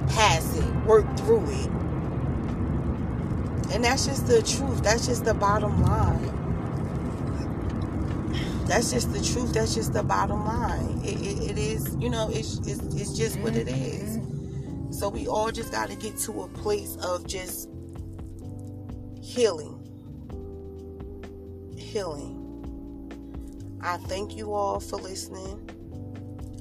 past 0.08 0.56
it, 0.56 0.86
work 0.86 1.04
through 1.18 1.44
it 1.50 1.85
and 3.76 3.84
that's 3.84 4.06
just 4.06 4.26
the 4.26 4.40
truth. 4.40 4.82
That's 4.82 5.06
just 5.06 5.26
the 5.26 5.34
bottom 5.34 5.82
line. 5.82 6.32
That's 8.64 8.90
just 8.90 9.12
the 9.12 9.20
truth. 9.20 9.52
That's 9.52 9.74
just 9.74 9.92
the 9.92 10.02
bottom 10.02 10.46
line. 10.46 11.02
It, 11.04 11.20
it, 11.20 11.50
it 11.50 11.58
is, 11.58 11.94
you 12.00 12.08
know, 12.08 12.30
it's, 12.32 12.56
it's, 12.60 12.80
it's 12.94 13.12
just 13.12 13.38
what 13.40 13.54
it 13.54 13.68
is. 13.68 14.18
So 14.98 15.10
we 15.10 15.28
all 15.28 15.52
just 15.52 15.72
got 15.72 15.90
to 15.90 15.94
get 15.94 16.16
to 16.20 16.44
a 16.44 16.48
place 16.48 16.96
of 17.02 17.26
just 17.26 17.68
healing. 19.20 19.74
Healing. 21.76 22.32
I 23.82 23.98
thank 23.98 24.36
you 24.38 24.54
all 24.54 24.80
for 24.80 24.96
listening. 24.96 25.68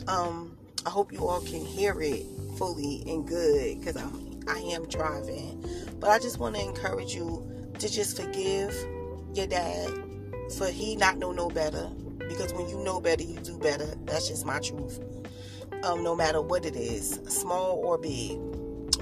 Um, 0.10 0.58
I 0.86 0.90
hope 0.90 1.14
you 1.14 1.26
all 1.26 1.40
can 1.40 1.64
hear 1.64 2.02
it 2.02 2.26
fully 2.58 3.04
and 3.08 3.26
good 3.26 3.80
because 3.80 3.96
I'm 3.96 4.26
I 4.48 4.60
am 4.60 4.86
driving. 4.88 5.64
But 6.06 6.12
I 6.12 6.20
just 6.20 6.38
want 6.38 6.56
to 6.56 6.62
encourage 6.62 7.16
you 7.16 7.44
to 7.80 7.92
just 7.92 8.16
forgive 8.16 8.76
your 9.34 9.48
dad 9.48 9.92
for 10.56 10.68
he 10.68 10.96
not 10.96 11.18
know 11.18 11.32
no 11.32 11.50
better. 11.50 11.90
Because 12.20 12.54
when 12.54 12.70
you 12.70 12.78
know 12.84 13.02
better, 13.02 13.24
you 13.24 13.40
do 13.40 13.58
better. 13.58 13.88
That's 14.06 14.28
just 14.28 14.46
my 14.46 14.60
truth. 14.60 15.00
Um, 15.82 16.04
no 16.04 16.16
matter 16.16 16.44
what 16.44 16.64
it 16.64 16.76
is, 16.76 17.20
small 17.28 17.78
or 17.84 17.98
big. 17.98 18.38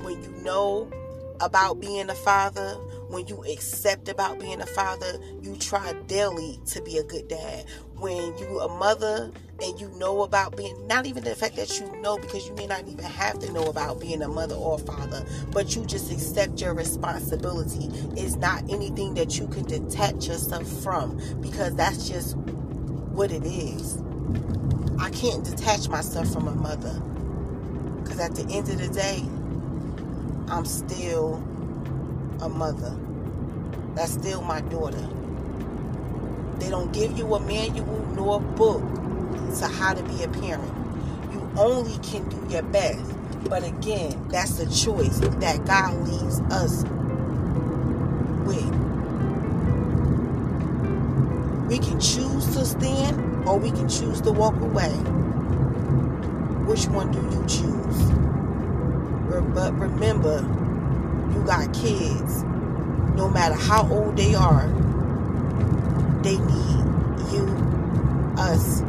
When 0.02 0.24
you 0.24 0.32
know 0.46 0.90
about 1.42 1.82
being 1.82 2.10
a 2.10 2.16
father, 2.16 2.76
when 3.10 3.28
you 3.28 3.44
accept 3.52 4.08
about 4.08 4.40
being 4.40 4.62
a 4.62 4.66
father, 4.66 5.20
you 5.42 5.58
try 5.58 5.92
daily 6.08 6.58
to 6.68 6.82
be 6.84 7.00
a 7.00 7.04
good 7.04 7.28
dad. 7.28 7.66
When 7.98 8.38
you 8.38 8.62
a 8.62 8.70
mother 8.80 9.30
and 9.64 9.80
you 9.80 9.88
know 9.98 10.24
about 10.24 10.58
being 10.58 10.76
not 10.88 11.06
even 11.06 11.24
the 11.24 11.34
fact 11.36 11.56
that 11.56 11.80
you 11.80 11.90
know 12.02 12.18
because 12.18 12.48
you 12.48 12.54
may 12.56 12.68
not 12.68 12.82
even 12.88 13.06
have 13.06 13.40
to 13.40 13.52
know 13.54 13.64
about 13.64 14.00
being 14.00 14.22
a 14.22 14.28
mother 14.28 14.56
or 14.56 14.78
father, 14.78 15.26
but 15.52 15.76
you 15.76 15.86
just 15.86 16.12
accept 16.12 16.60
your 16.60 16.74
responsibility. 16.74 17.90
It's 18.20 18.36
not 18.36 18.64
anything 18.70 19.14
that 19.14 19.40
you 19.40 19.48
can 19.48 19.64
detach 19.64 20.28
yourself 20.28 20.68
from 20.84 21.18
because 21.42 21.76
that's 21.76 22.10
just 22.10 22.36
what 22.36 23.32
it 23.32 23.46
is. 23.46 24.00
I 25.00 25.10
can't 25.12 25.44
detach 25.44 25.88
myself 25.88 26.32
from 26.32 26.48
a 26.48 26.56
mother 26.56 27.00
because 28.04 28.20
at 28.20 28.36
the 28.36 28.44
end 28.54 28.70
of 28.70 28.78
the 28.80 28.90
day, 28.90 29.24
I'm 30.50 30.66
still 30.66 31.36
a 32.42 32.50
mother. 32.50 32.98
That's 33.96 34.14
still 34.14 34.42
my 34.42 34.60
daughter. 34.62 35.08
They 36.60 36.70
don't 36.70 36.92
give 36.92 37.18
you 37.18 37.34
a 37.36 37.40
manual 37.40 38.06
nor 38.16 38.38
a 38.38 38.40
book 38.40 38.84
to 39.60 39.68
how 39.68 39.94
to 39.94 40.04
be 40.04 40.24
a 40.24 40.28
parent. 40.28 40.74
You 41.32 41.50
only 41.58 41.98
can 42.00 42.28
do 42.30 42.54
your 42.54 42.64
best. 42.64 43.02
But 43.50 43.64
again, 43.64 44.28
that's 44.30 44.58
the 44.58 44.66
choice 44.66 45.20
that 45.20 45.66
God 45.66 45.94
leaves 46.08 46.40
us 46.52 46.84
with. 48.46 48.74
We 51.68 51.80
can 51.80 52.00
choose 52.00 52.46
to 52.56 52.66
stand 52.66 53.48
or 53.48 53.58
we 53.58 53.72
can 53.72 53.90
choose 53.90 54.22
to 54.22 54.32
walk 54.32 54.56
away. 54.62 54.92
Which 56.66 56.86
one 56.88 57.12
do 57.12 57.20
you 57.20 57.46
choose? 57.48 58.12
But 59.54 59.74
remember, 59.74 60.40
you 61.34 61.44
got 61.46 61.74
kids. 61.74 62.44
No 63.16 63.30
matter 63.30 63.56
how 63.56 63.88
old 63.92 64.18
they 64.18 64.34
are, 64.34 64.68
they 66.24 66.38
need 66.38 66.84
you, 67.32 67.46
us. 68.38 68.82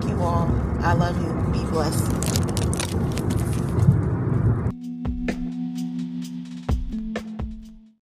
Thank 0.00 0.10
you 0.10 0.22
all. 0.22 0.46
I 0.80 0.92
love 0.92 1.16
you. 1.22 1.52
Be 1.52 1.64
blessed. 1.70 2.45